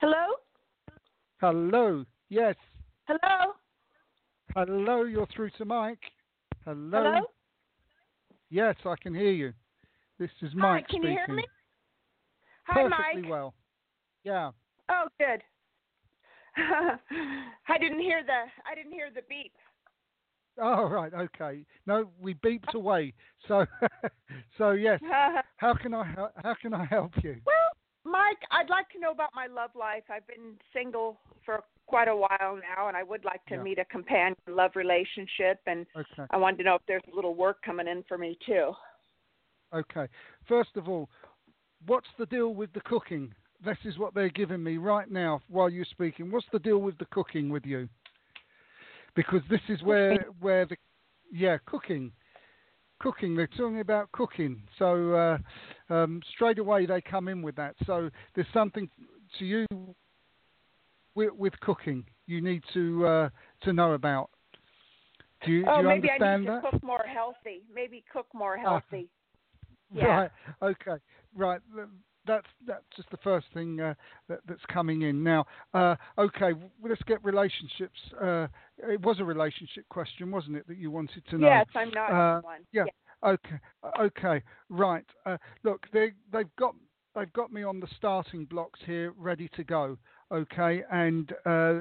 Hello? 0.00 0.34
Hello. 1.40 2.04
Yes. 2.28 2.56
Hello? 3.12 3.52
Hello, 4.54 5.04
you're 5.04 5.26
through 5.34 5.50
to 5.58 5.66
Mike. 5.66 6.00
Hello. 6.64 7.02
Hello? 7.02 7.20
Yes, 8.48 8.74
I 8.86 8.94
can 9.02 9.14
hear 9.14 9.32
you. 9.32 9.52
This 10.18 10.30
is 10.40 10.54
Mike 10.54 10.86
Hi, 10.88 10.92
can 10.92 11.02
speaking. 11.02 11.10
you 11.10 11.18
hear 11.26 11.36
me? 11.36 11.44
Hi, 12.68 12.82
Mike. 12.84 12.90
Perfectly 12.90 13.22
Mike. 13.22 13.30
well. 13.30 13.54
Yeah. 14.24 14.50
Oh, 14.88 15.08
good. 15.18 15.42
I 17.68 17.78
didn't 17.78 18.00
hear 18.00 18.22
the 18.24 18.44
I 18.70 18.74
didn't 18.74 18.92
hear 18.92 19.08
the 19.14 19.22
beep. 19.28 19.52
Oh 20.58 20.84
right, 20.84 21.12
okay. 21.14 21.64
No, 21.86 22.08
we 22.20 22.34
beeped 22.34 22.74
away. 22.74 23.14
So, 23.48 23.66
so 24.58 24.70
yes. 24.72 25.00
how 25.56 25.74
can 25.74 25.92
I 25.92 26.04
how 26.36 26.54
can 26.60 26.72
I 26.72 26.84
help 26.86 27.12
you? 27.22 27.36
Well, 27.46 28.10
Mike, 28.12 28.40
I'd 28.50 28.70
like 28.70 28.88
to 28.90 29.00
know 29.00 29.10
about 29.10 29.30
my 29.34 29.46
love 29.46 29.70
life. 29.74 30.04
I've 30.10 30.26
been 30.26 30.56
single 30.74 31.20
for 31.44 31.62
quite 31.92 32.08
a 32.08 32.16
while 32.16 32.58
now, 32.74 32.88
and 32.88 32.96
I 32.96 33.02
would 33.02 33.22
like 33.22 33.44
to 33.46 33.56
Yeah. 33.56 33.62
meet 33.62 33.78
a 33.78 33.84
companion 33.84 34.34
love 34.48 34.70
relationship. 34.76 35.60
And 35.66 35.86
Okay. 35.94 36.26
I 36.30 36.38
wanted 36.38 36.56
to 36.58 36.64
know 36.64 36.76
if 36.76 36.82
there's 36.88 37.02
a 37.12 37.14
little 37.14 37.34
work 37.34 37.60
coming 37.62 37.86
in 37.86 38.02
for 38.04 38.16
me 38.16 38.38
too. 38.46 38.72
Okay. 39.74 40.08
First 40.48 40.74
of 40.76 40.88
all, 40.88 41.10
what's 41.84 42.08
the 42.18 42.24
deal 42.24 42.54
with 42.54 42.72
the 42.72 42.80
cooking? 42.80 43.34
This 43.62 43.76
is 43.84 43.98
what 43.98 44.14
they're 44.14 44.30
giving 44.30 44.62
me 44.62 44.78
right 44.78 45.10
now 45.10 45.42
while 45.48 45.68
you're 45.68 45.84
speaking. 45.84 46.30
What's 46.30 46.46
the 46.50 46.58
deal 46.58 46.78
with 46.78 46.96
the 46.96 47.04
cooking 47.06 47.50
with 47.50 47.66
you? 47.66 47.90
Because 49.14 49.42
this 49.50 49.60
is 49.68 49.82
where 49.82 50.24
where 50.40 50.64
the 50.64 50.78
yeah 51.30 51.58
cooking, 51.66 52.10
cooking. 53.00 53.36
They're 53.36 53.46
talking 53.48 53.80
about 53.80 54.10
cooking. 54.12 54.62
So 54.78 55.12
uh, 55.12 55.38
um, 55.94 56.22
straight 56.34 56.58
away 56.58 56.86
they 56.86 57.02
come 57.02 57.28
in 57.28 57.42
with 57.42 57.56
that. 57.56 57.74
So 57.84 58.08
there's 58.34 58.52
something 58.54 58.88
to 59.38 59.44
you 59.44 59.66
with, 61.14 61.32
with 61.34 61.58
cooking 61.60 62.04
you 62.26 62.40
need 62.40 62.62
to 62.74 63.06
uh, 63.06 63.28
to 63.62 63.72
know 63.72 63.92
about. 63.92 64.30
Do 65.44 65.50
you, 65.52 65.64
oh, 65.68 65.76
do 65.78 65.82
you 65.82 65.88
maybe 65.88 66.08
I 66.10 66.14
understand 66.14 66.42
need 66.42 66.46
to 66.48 66.60
that? 66.62 66.70
cook 66.70 66.82
more 66.84 67.04
healthy. 67.06 67.62
Maybe 67.74 68.04
cook 68.12 68.26
more 68.32 68.56
Ah. 68.58 68.62
healthy. 68.62 69.08
Yeah. 69.94 70.06
Right. 70.06 70.30
Okay. 70.62 70.96
Right. 71.36 71.60
That's 72.26 72.46
that's 72.66 72.84
just 72.96 73.10
the 73.10 73.18
first 73.18 73.46
thing 73.52 73.78
uh, 73.78 73.92
that, 74.28 74.38
that's 74.48 74.64
coming 74.72 75.02
in 75.02 75.22
now. 75.22 75.44
Uh, 75.74 75.96
okay. 76.16 76.52
Let's 76.82 77.02
get 77.02 77.22
relationships. 77.22 77.98
Uh, 78.18 78.46
it 78.78 79.02
was 79.02 79.20
a 79.20 79.24
relationship 79.24 79.86
question, 79.90 80.30
wasn't 80.30 80.56
it, 80.56 80.66
that 80.68 80.78
you 80.78 80.90
wanted 80.90 81.22
to 81.28 81.36
know? 81.36 81.46
Yes, 81.48 81.66
I'm 81.74 81.90
not 81.90 82.10
Uh, 82.10 82.40
one. 82.40 82.60
yeah. 82.72 82.84
Okay. 83.22 83.56
uh, 83.82 83.90
Okay. 84.00 84.42
Right. 84.70 85.04
Uh, 85.26 85.36
look, 85.62 85.84
they 85.92 86.12
they've 86.32 86.56
got 86.56 86.74
they've 87.14 87.32
got 87.34 87.52
me 87.52 87.62
on 87.62 87.78
the 87.78 87.88
starting 87.98 88.46
blocks 88.46 88.80
here, 88.86 89.12
ready 89.18 89.50
to 89.56 89.62
go. 89.62 89.98
Okay, 90.32 90.82
and 90.90 91.32
uh, 91.44 91.80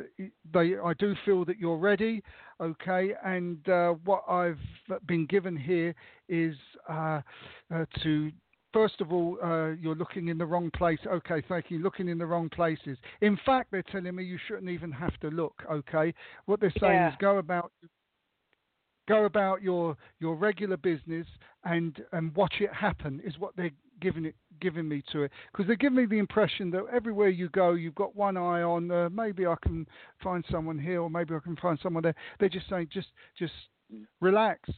they 0.54 0.76
I 0.78 0.94
do 1.00 1.16
feel 1.26 1.46
that 1.46 1.58
you're 1.58 1.78
ready. 1.78 2.22
Okay, 2.60 3.14
and 3.24 3.68
uh, 3.70 3.94
what 4.06 4.24
I've 4.30 4.60
been 5.08 5.26
given 5.26 5.56
here 5.56 5.96
is 6.28 6.56
uh, 6.90 7.22
uh, 7.74 7.86
to. 8.04 8.32
First 8.74 9.02
of 9.02 9.12
all, 9.12 9.38
uh, 9.44 9.72
you're 9.72 9.96
looking 9.96 10.30
in 10.30 10.38
the 10.38 10.46
wrong 10.46 10.72
place. 10.74 11.00
Okay, 11.06 11.44
thank 11.50 11.70
you. 11.70 11.80
Looking 11.80 12.08
in 12.08 12.18
the 12.18 12.26
wrong 12.26 12.48
places. 12.48 12.98
In 13.20 13.38
fact, 13.46 13.70
they're 13.70 13.84
telling 13.84 14.16
me 14.16 14.24
you 14.24 14.38
shouldn't 14.48 14.70
even 14.70 14.92
have 14.94 15.18
to 15.20 15.28
look. 15.28 15.62
Okay, 15.70 16.14
what 16.46 16.62
they're 16.62 16.74
saying 16.80 17.02
Yeah. 17.02 17.10
is 17.10 17.16
go 17.20 17.38
about 17.38 17.72
go 19.12 19.26
about 19.26 19.62
your 19.62 19.98
your 20.20 20.36
regular 20.36 20.78
business 20.78 21.28
and 21.66 22.02
and 22.14 22.34
watch 22.34 22.56
it 22.62 22.74
happen 22.74 23.22
is 23.26 23.38
what 23.40 23.56
they're 23.58 23.78
giving 24.00 24.26
it 24.26 24.36
giving 24.62 24.88
me 24.88 25.04
to 25.12 25.24
it. 25.24 25.32
Because 25.52 25.68
they're 25.68 25.76
giving 25.76 25.98
me 25.98 26.06
the 26.06 26.18
impression 26.20 26.72
that 26.72 26.86
everywhere 26.94 27.30
you 27.30 27.50
go 27.50 27.74
you've 27.74 27.96
got 27.96 28.16
one 28.16 28.38
eye 28.38 28.62
on 28.62 28.90
uh, 28.90 29.10
maybe 29.10 29.46
I 29.46 29.56
can 29.62 29.86
find 30.24 30.46
someone 30.50 30.80
here 30.80 31.02
or 31.02 31.10
maybe 31.10 31.36
I 31.36 31.40
can 31.40 31.58
find 31.58 31.78
someone 31.84 32.04
there. 32.04 32.16
They're 32.40 32.50
just 32.50 32.70
saying 32.70 32.88
just 32.94 33.10
just 33.38 33.54
relax 34.22 34.70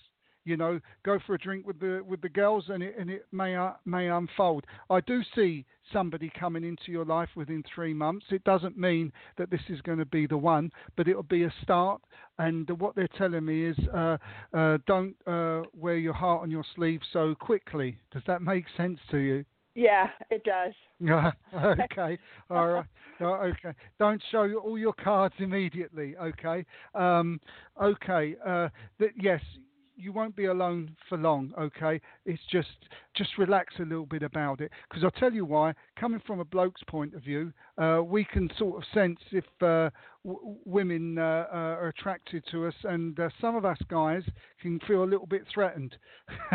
you 0.45 0.57
know 0.57 0.79
go 1.05 1.19
for 1.25 1.35
a 1.35 1.37
drink 1.37 1.65
with 1.65 1.79
the 1.79 2.03
with 2.07 2.21
the 2.21 2.29
girls 2.29 2.65
and 2.69 2.83
it 2.83 2.95
and 2.97 3.09
it 3.09 3.25
may 3.31 3.55
uh, 3.55 3.71
may 3.85 4.09
unfold 4.09 4.65
I 4.89 5.01
do 5.01 5.21
see 5.35 5.65
somebody 5.91 6.31
coming 6.39 6.63
into 6.63 6.91
your 6.91 7.05
life 7.05 7.29
within 7.35 7.63
3 7.75 7.93
months 7.93 8.25
it 8.29 8.43
doesn't 8.43 8.77
mean 8.77 9.11
that 9.37 9.49
this 9.49 9.61
is 9.69 9.81
going 9.81 9.99
to 9.99 10.05
be 10.05 10.27
the 10.27 10.37
one 10.37 10.71
but 10.95 11.07
it'll 11.07 11.23
be 11.23 11.43
a 11.43 11.53
start 11.61 12.01
and 12.39 12.69
what 12.79 12.95
they're 12.95 13.07
telling 13.17 13.45
me 13.45 13.65
is 13.65 13.77
uh, 13.93 14.17
uh, 14.53 14.77
don't 14.87 15.15
uh, 15.27 15.61
wear 15.77 15.97
your 15.97 16.13
heart 16.13 16.41
on 16.41 16.49
your 16.49 16.63
sleeve 16.75 17.01
so 17.11 17.35
quickly. 17.35 17.97
Does 18.11 18.23
that 18.27 18.41
make 18.41 18.65
sense 18.75 18.99
to 19.11 19.17
you? 19.17 19.45
Yeah, 19.75 20.07
it 20.29 20.43
does. 20.43 20.73
Yeah. 20.99 21.31
okay. 21.55 22.17
All 22.49 22.67
right. 22.67 22.85
Oh, 23.19 23.25
okay. 23.25 23.75
Don't 23.99 24.21
show 24.31 24.51
all 24.63 24.77
your 24.77 24.93
cards 24.93 25.35
immediately. 25.39 26.15
Okay. 26.17 26.65
Um, 26.93 27.39
okay. 27.81 28.35
Uh, 28.45 28.69
th- 28.99 29.13
yes, 29.19 29.41
you 29.95 30.11
won't 30.11 30.35
be 30.35 30.45
alone 30.45 30.95
for 31.07 31.17
long. 31.17 31.53
Okay. 31.59 31.99
It's 32.25 32.41
just 32.51 32.69
just 33.15 33.37
relax 33.37 33.75
a 33.79 33.83
little 33.83 34.05
bit 34.05 34.23
about 34.23 34.61
it 34.61 34.71
because 34.89 35.03
I'll 35.03 35.11
tell 35.11 35.33
you 35.33 35.45
why. 35.45 35.73
Coming 35.99 36.21
from 36.25 36.39
a 36.39 36.45
bloke's 36.45 36.81
point 36.87 37.13
of 37.13 37.21
view, 37.21 37.53
uh, 37.77 38.01
we 38.03 38.25
can 38.25 38.49
sort 38.57 38.77
of 38.77 38.83
sense 38.93 39.19
if 39.31 39.45
uh, 39.61 39.89
w- 40.25 40.57
women 40.65 41.17
uh, 41.17 41.45
uh, 41.51 41.55
are 41.55 41.87
attracted 41.89 42.43
to 42.51 42.67
us, 42.67 42.73
and 42.83 43.19
uh, 43.19 43.29
some 43.39 43.55
of 43.55 43.65
us 43.65 43.77
guys 43.89 44.23
can 44.61 44.79
feel 44.87 45.03
a 45.03 45.05
little 45.05 45.27
bit 45.27 45.43
threatened, 45.53 45.95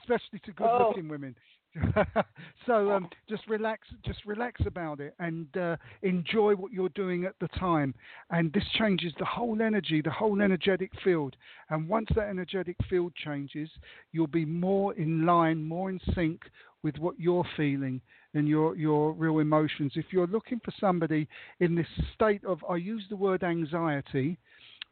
especially 0.00 0.38
to 0.44 0.52
good-looking 0.52 1.06
oh. 1.06 1.10
women. 1.10 1.34
so 2.66 2.90
um, 2.90 3.08
just 3.28 3.46
relax, 3.48 3.86
just 4.04 4.24
relax 4.24 4.60
about 4.66 5.00
it, 5.00 5.14
and 5.18 5.54
uh, 5.56 5.76
enjoy 6.02 6.54
what 6.54 6.72
you're 6.72 6.88
doing 6.90 7.24
at 7.24 7.34
the 7.40 7.48
time. 7.48 7.94
And 8.30 8.52
this 8.52 8.64
changes 8.78 9.12
the 9.18 9.24
whole 9.24 9.60
energy, 9.60 10.00
the 10.02 10.10
whole 10.10 10.40
energetic 10.40 10.90
field. 11.04 11.36
And 11.70 11.88
once 11.88 12.08
that 12.14 12.28
energetic 12.28 12.76
field 12.88 13.12
changes, 13.14 13.68
you'll 14.12 14.26
be 14.26 14.44
more 14.44 14.94
in 14.94 15.26
line, 15.26 15.62
more 15.62 15.90
in 15.90 16.00
sync 16.14 16.42
with 16.82 16.96
what 16.98 17.18
you're 17.18 17.46
feeling 17.56 18.00
and 18.34 18.46
your 18.46 18.76
your 18.76 19.12
real 19.12 19.38
emotions. 19.38 19.92
If 19.96 20.06
you're 20.10 20.26
looking 20.26 20.60
for 20.64 20.72
somebody 20.78 21.28
in 21.60 21.74
this 21.74 21.86
state 22.14 22.44
of, 22.44 22.58
I 22.68 22.76
use 22.76 23.04
the 23.08 23.16
word 23.16 23.42
anxiety 23.42 24.38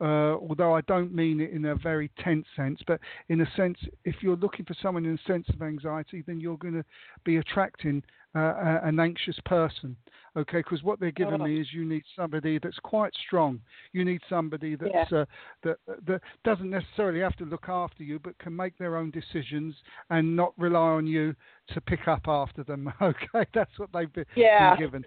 uh, 0.01 0.37
although 0.37 0.75
I 0.75 0.83
don't 0.83 1.15
mean 1.15 1.41
it 1.41 1.51
in 1.51 1.65
a 1.67 1.75
very 1.75 2.11
tense 2.23 2.47
sense, 2.55 2.81
but 2.87 3.01
in 3.29 3.41
a 3.41 3.51
sense, 3.57 3.79
if 4.05 4.17
you're 4.21 4.37
looking 4.37 4.65
for 4.65 4.75
someone 4.83 5.07
in 5.07 5.15
a 5.15 5.31
sense 5.31 5.49
of 5.49 5.63
anxiety, 5.63 6.23
then 6.27 6.41
you're 6.41 6.59
going 6.59 6.75
to 6.75 6.85
be 7.25 7.39
attracting 7.39 8.03
uh, 8.35 8.81
an 8.83 9.01
anxious 9.01 9.39
person. 9.47 9.97
Okay, 10.37 10.59
because 10.59 10.83
what 10.83 11.01
they're 11.01 11.11
giving 11.13 11.43
me 11.43 11.59
is 11.59 11.69
you 11.73 11.87
need 11.87 12.03
somebody 12.15 12.59
that's 12.63 12.79
quite 12.83 13.15
strong. 13.27 13.59
You 13.93 14.05
need 14.05 14.21
somebody 14.29 14.77
that's 14.77 15.11
yeah. 15.11 15.21
uh, 15.21 15.25
that 15.63 15.77
that 16.07 16.21
doesn't 16.45 16.69
necessarily 16.69 17.21
have 17.21 17.37
to 17.37 17.47
look 17.47 17.71
after 17.71 18.03
you, 18.03 18.19
but 18.19 18.39
can 18.39 18.55
make 18.55 18.77
their 18.77 18.99
own 18.99 19.11
decisions 19.11 19.75
and 20.11 20.37
not 20.37 20.53
rely 20.59 20.91
on 20.91 21.07
you 21.07 21.35
to 21.73 21.81
pick 21.81 22.07
up 22.07 22.29
after 22.29 22.63
them. 22.65 22.93
Okay, 23.01 23.49
that's 23.55 23.79
what 23.79 23.89
they've 23.95 24.13
been, 24.13 24.27
yeah. 24.35 24.75
been 24.75 24.85
given. 24.85 25.05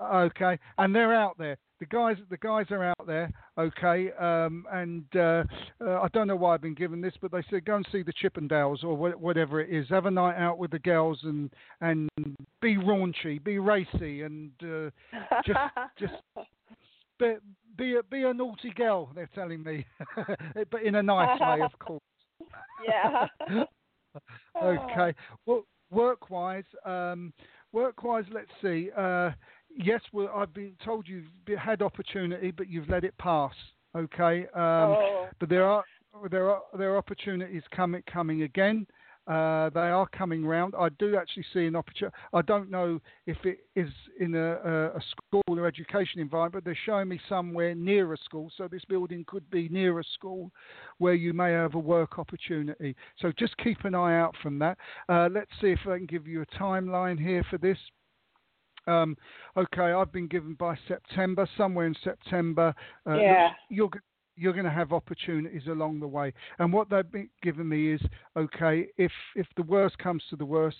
Okay, 0.00 0.58
and 0.78 0.94
they're 0.94 1.14
out 1.14 1.36
there 1.38 1.56
the 1.80 1.86
guys 1.86 2.16
the 2.30 2.36
guys 2.36 2.66
are 2.70 2.84
out 2.84 3.06
there, 3.06 3.30
okay, 3.56 4.10
um, 4.12 4.66
and 4.72 5.04
uh, 5.14 5.44
uh, 5.80 6.00
I 6.00 6.08
don't 6.12 6.26
know 6.26 6.36
why 6.36 6.54
I've 6.54 6.60
been 6.62 6.74
given 6.74 7.00
this, 7.00 7.14
but 7.20 7.30
they 7.30 7.42
said 7.50 7.64
go 7.64 7.76
and 7.76 7.86
see 7.92 8.02
the 8.02 8.12
Chippendales 8.12 8.82
or 8.84 8.96
wh- 8.96 9.20
whatever 9.20 9.60
it 9.60 9.70
is. 9.70 9.88
Have 9.88 10.06
a 10.06 10.10
night 10.10 10.36
out 10.36 10.58
with 10.58 10.72
the 10.72 10.78
girls 10.80 11.20
and 11.22 11.50
and 11.80 12.08
be 12.60 12.76
raunchy, 12.76 13.42
be 13.42 13.58
racy, 13.58 14.22
and 14.22 14.50
uh, 14.62 14.90
just 15.46 15.58
just 15.98 16.14
be 17.18 17.34
be 17.76 17.96
a, 17.96 18.02
be 18.02 18.24
a 18.24 18.34
naughty 18.34 18.70
girl. 18.74 19.10
They're 19.14 19.30
telling 19.34 19.62
me, 19.62 19.86
but 20.70 20.82
in 20.82 20.96
a 20.96 21.02
nice 21.02 21.38
way, 21.40 21.62
of 21.62 21.78
course. 21.78 22.02
yeah. 22.86 23.26
okay. 24.62 25.14
Well, 25.46 25.64
work 25.90 26.28
wise, 26.28 26.64
um, 26.84 27.32
work 27.72 28.02
wise, 28.02 28.24
let's 28.32 28.50
see. 28.60 28.90
Uh, 28.96 29.30
yes, 29.78 30.00
well, 30.12 30.30
I've 30.34 30.52
been 30.52 30.74
told 30.84 31.06
you've 31.08 31.24
had 31.58 31.82
opportunity, 31.82 32.50
but 32.50 32.68
you've 32.68 32.88
let 32.88 33.04
it 33.04 33.16
pass. 33.18 33.54
Okay, 33.96 34.42
um, 34.54 34.62
oh. 34.62 35.28
but 35.40 35.48
there 35.48 35.64
are 35.64 35.82
there 36.30 36.50
are 36.50 36.62
there 36.76 36.92
are 36.92 36.98
opportunities 36.98 37.62
coming 37.74 38.02
coming 38.12 38.42
again. 38.42 38.86
Uh, 39.26 39.68
they 39.74 39.80
are 39.80 40.08
coming 40.08 40.44
round. 40.44 40.72
I 40.78 40.88
do 40.98 41.14
actually 41.16 41.44
see 41.52 41.66
an 41.66 41.76
opportunity. 41.76 42.16
I 42.32 42.40
don't 42.40 42.70
know 42.70 42.98
if 43.26 43.36
it 43.44 43.58
is 43.76 43.90
in 44.18 44.34
a, 44.34 44.54
a, 44.54 45.00
school 45.10 45.42
or 45.48 45.66
education 45.66 46.18
environment, 46.22 46.54
but 46.54 46.64
they're 46.64 46.78
showing 46.86 47.08
me 47.08 47.20
somewhere 47.28 47.74
near 47.74 48.10
a 48.14 48.16
school. 48.24 48.50
So 48.56 48.68
this 48.68 48.86
building 48.88 49.26
could 49.28 49.48
be 49.50 49.68
near 49.68 50.00
a 50.00 50.04
school 50.14 50.50
where 50.96 51.12
you 51.12 51.34
may 51.34 51.52
have 51.52 51.74
a 51.74 51.78
work 51.78 52.18
opportunity. 52.18 52.96
So 53.18 53.30
just 53.38 53.54
keep 53.58 53.84
an 53.84 53.94
eye 53.94 54.18
out 54.18 54.34
from 54.42 54.58
that. 54.60 54.78
Uh, 55.10 55.28
let's 55.30 55.50
see 55.60 55.72
if 55.72 55.80
I 55.86 55.98
can 55.98 56.06
give 56.06 56.26
you 56.26 56.40
a 56.40 56.46
timeline 56.58 57.20
here 57.20 57.44
for 57.50 57.58
this. 57.58 57.76
Um, 58.88 59.16
okay, 59.56 59.92
I've 59.92 60.12
been 60.12 60.28
given 60.28 60.54
by 60.54 60.76
September, 60.88 61.48
somewhere 61.56 61.86
in 61.86 61.94
September. 62.02 62.74
Uh, 63.06 63.18
yeah. 63.18 63.50
You're 63.68 63.90
you're 64.40 64.52
going 64.52 64.64
to 64.64 64.70
have 64.70 64.92
opportunities 64.92 65.66
along 65.66 65.98
the 65.98 66.06
way. 66.06 66.32
And 66.60 66.72
what 66.72 66.88
they've 66.88 67.10
been 67.10 67.28
given 67.42 67.68
me 67.68 67.92
is 67.92 68.00
okay, 68.36 68.86
if 68.96 69.12
if 69.34 69.46
the 69.56 69.64
worst 69.64 69.98
comes 69.98 70.22
to 70.30 70.36
the 70.36 70.44
worst, 70.44 70.76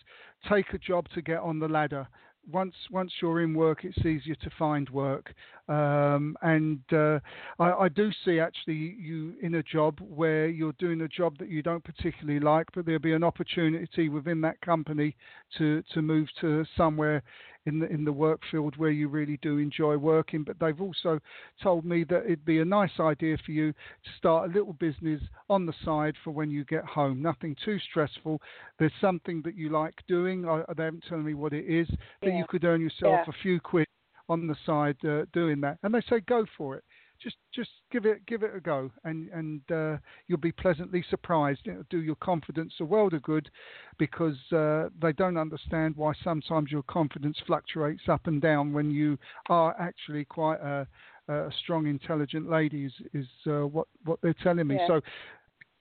take 0.48 0.72
a 0.72 0.78
job 0.78 1.06
to 1.14 1.22
get 1.22 1.38
on 1.38 1.58
the 1.58 1.68
ladder 1.68 2.06
once 2.50 2.74
once 2.90 3.12
you're 3.20 3.42
in 3.42 3.54
work, 3.54 3.84
it's 3.84 3.98
easier 3.98 4.34
to 4.36 4.50
find 4.58 4.88
work. 4.90 5.34
Um, 5.68 6.34
and 6.40 6.80
uh, 6.92 7.20
I, 7.58 7.72
I, 7.72 7.88
do 7.90 8.10
see 8.24 8.40
actually 8.40 8.96
you 8.98 9.34
in 9.42 9.56
a 9.56 9.62
job 9.62 9.98
where 10.00 10.48
you're 10.48 10.72
doing 10.78 11.02
a 11.02 11.08
job 11.08 11.36
that 11.38 11.50
you 11.50 11.62
don't 11.62 11.84
particularly 11.84 12.40
like, 12.40 12.68
but 12.74 12.86
there'll 12.86 13.00
be 13.00 13.12
an 13.12 13.22
opportunity 13.22 14.08
within 14.08 14.40
that 14.40 14.58
company 14.62 15.14
to 15.58 15.82
to 15.92 16.00
move 16.00 16.26
to 16.40 16.64
somewhere 16.74 17.22
in 17.66 17.80
the 17.80 17.86
in 17.92 18.02
the 18.02 18.12
work 18.12 18.40
field 18.50 18.78
where 18.78 18.90
you 18.90 19.08
really 19.08 19.38
do 19.42 19.58
enjoy 19.58 19.98
working. 19.98 20.42
But 20.42 20.58
they've 20.58 20.80
also 20.80 21.20
told 21.62 21.84
me 21.84 22.02
that 22.04 22.24
it'd 22.24 22.46
be 22.46 22.60
a 22.60 22.64
nice 22.64 22.98
idea 22.98 23.36
for 23.44 23.52
you 23.52 23.72
to 23.72 24.10
start 24.16 24.48
a 24.48 24.52
little 24.54 24.72
business 24.72 25.20
on 25.50 25.66
the 25.66 25.74
side 25.84 26.14
for 26.24 26.30
when 26.30 26.50
you 26.50 26.64
get 26.64 26.84
home. 26.86 27.20
Nothing 27.20 27.54
too 27.62 27.78
stressful. 27.90 28.40
There's 28.78 28.92
something 29.02 29.42
that 29.44 29.54
you 29.54 29.68
like 29.68 29.96
doing. 30.08 30.48
I, 30.48 30.62
they 30.78 30.84
haven't 30.84 31.04
told 31.10 31.26
me 31.26 31.34
what 31.34 31.52
it 31.52 31.66
is 31.66 31.88
that 32.22 32.30
yeah. 32.30 32.38
you 32.38 32.46
could 32.48 32.64
earn 32.64 32.80
yourself 32.80 33.20
yeah. 33.26 33.28
a 33.28 33.42
few 33.42 33.60
quid 33.60 33.86
on 34.28 34.46
the 34.46 34.56
side 34.66 34.96
uh, 35.04 35.24
doing 35.32 35.60
that. 35.62 35.78
And 35.82 35.94
they 35.94 36.02
say 36.08 36.20
go 36.20 36.44
for 36.56 36.76
it 36.76 36.84
just 37.22 37.36
just 37.54 37.70
give 37.90 38.06
it 38.06 38.24
give 38.26 38.42
it 38.42 38.54
a 38.54 38.60
go, 38.60 38.90
and 39.04 39.28
and 39.30 39.60
uh, 39.70 39.98
you'll 40.26 40.38
be 40.38 40.52
pleasantly 40.52 41.04
surprised. 41.10 41.60
It'll 41.66 41.82
do 41.90 42.00
your 42.00 42.16
confidence 42.16 42.74
a 42.80 42.84
world 42.84 43.14
of 43.14 43.22
good, 43.22 43.50
because 43.98 44.36
uh, 44.52 44.88
they 45.00 45.12
don't 45.12 45.36
understand 45.36 45.96
why 45.96 46.12
sometimes 46.22 46.70
your 46.70 46.82
confidence 46.84 47.36
fluctuates 47.46 48.02
up 48.08 48.26
and 48.26 48.40
down 48.40 48.72
when 48.72 48.90
you 48.90 49.18
are 49.48 49.74
actually 49.80 50.24
quite 50.24 50.60
a, 50.60 50.86
a 51.28 51.50
strong, 51.62 51.86
intelligent 51.86 52.48
lady. 52.48 52.84
Is 52.84 52.92
is 53.14 53.26
uh, 53.46 53.66
what 53.66 53.88
what 54.04 54.20
they're 54.22 54.34
telling 54.42 54.66
me. 54.66 54.76
Yeah. 54.76 54.86
So 54.86 55.00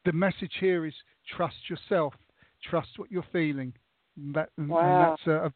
the 0.06 0.14
message 0.14 0.54
here 0.60 0.86
is 0.86 0.94
trust 1.36 1.70
yourself, 1.70 2.14
trust 2.64 2.90
what 2.98 3.12
you're 3.12 3.26
feeling. 3.32 3.74
That 4.34 4.50
wow. 4.58 4.80
and 4.80 5.12
that's 5.12 5.28
a, 5.28 5.48
a 5.48 5.54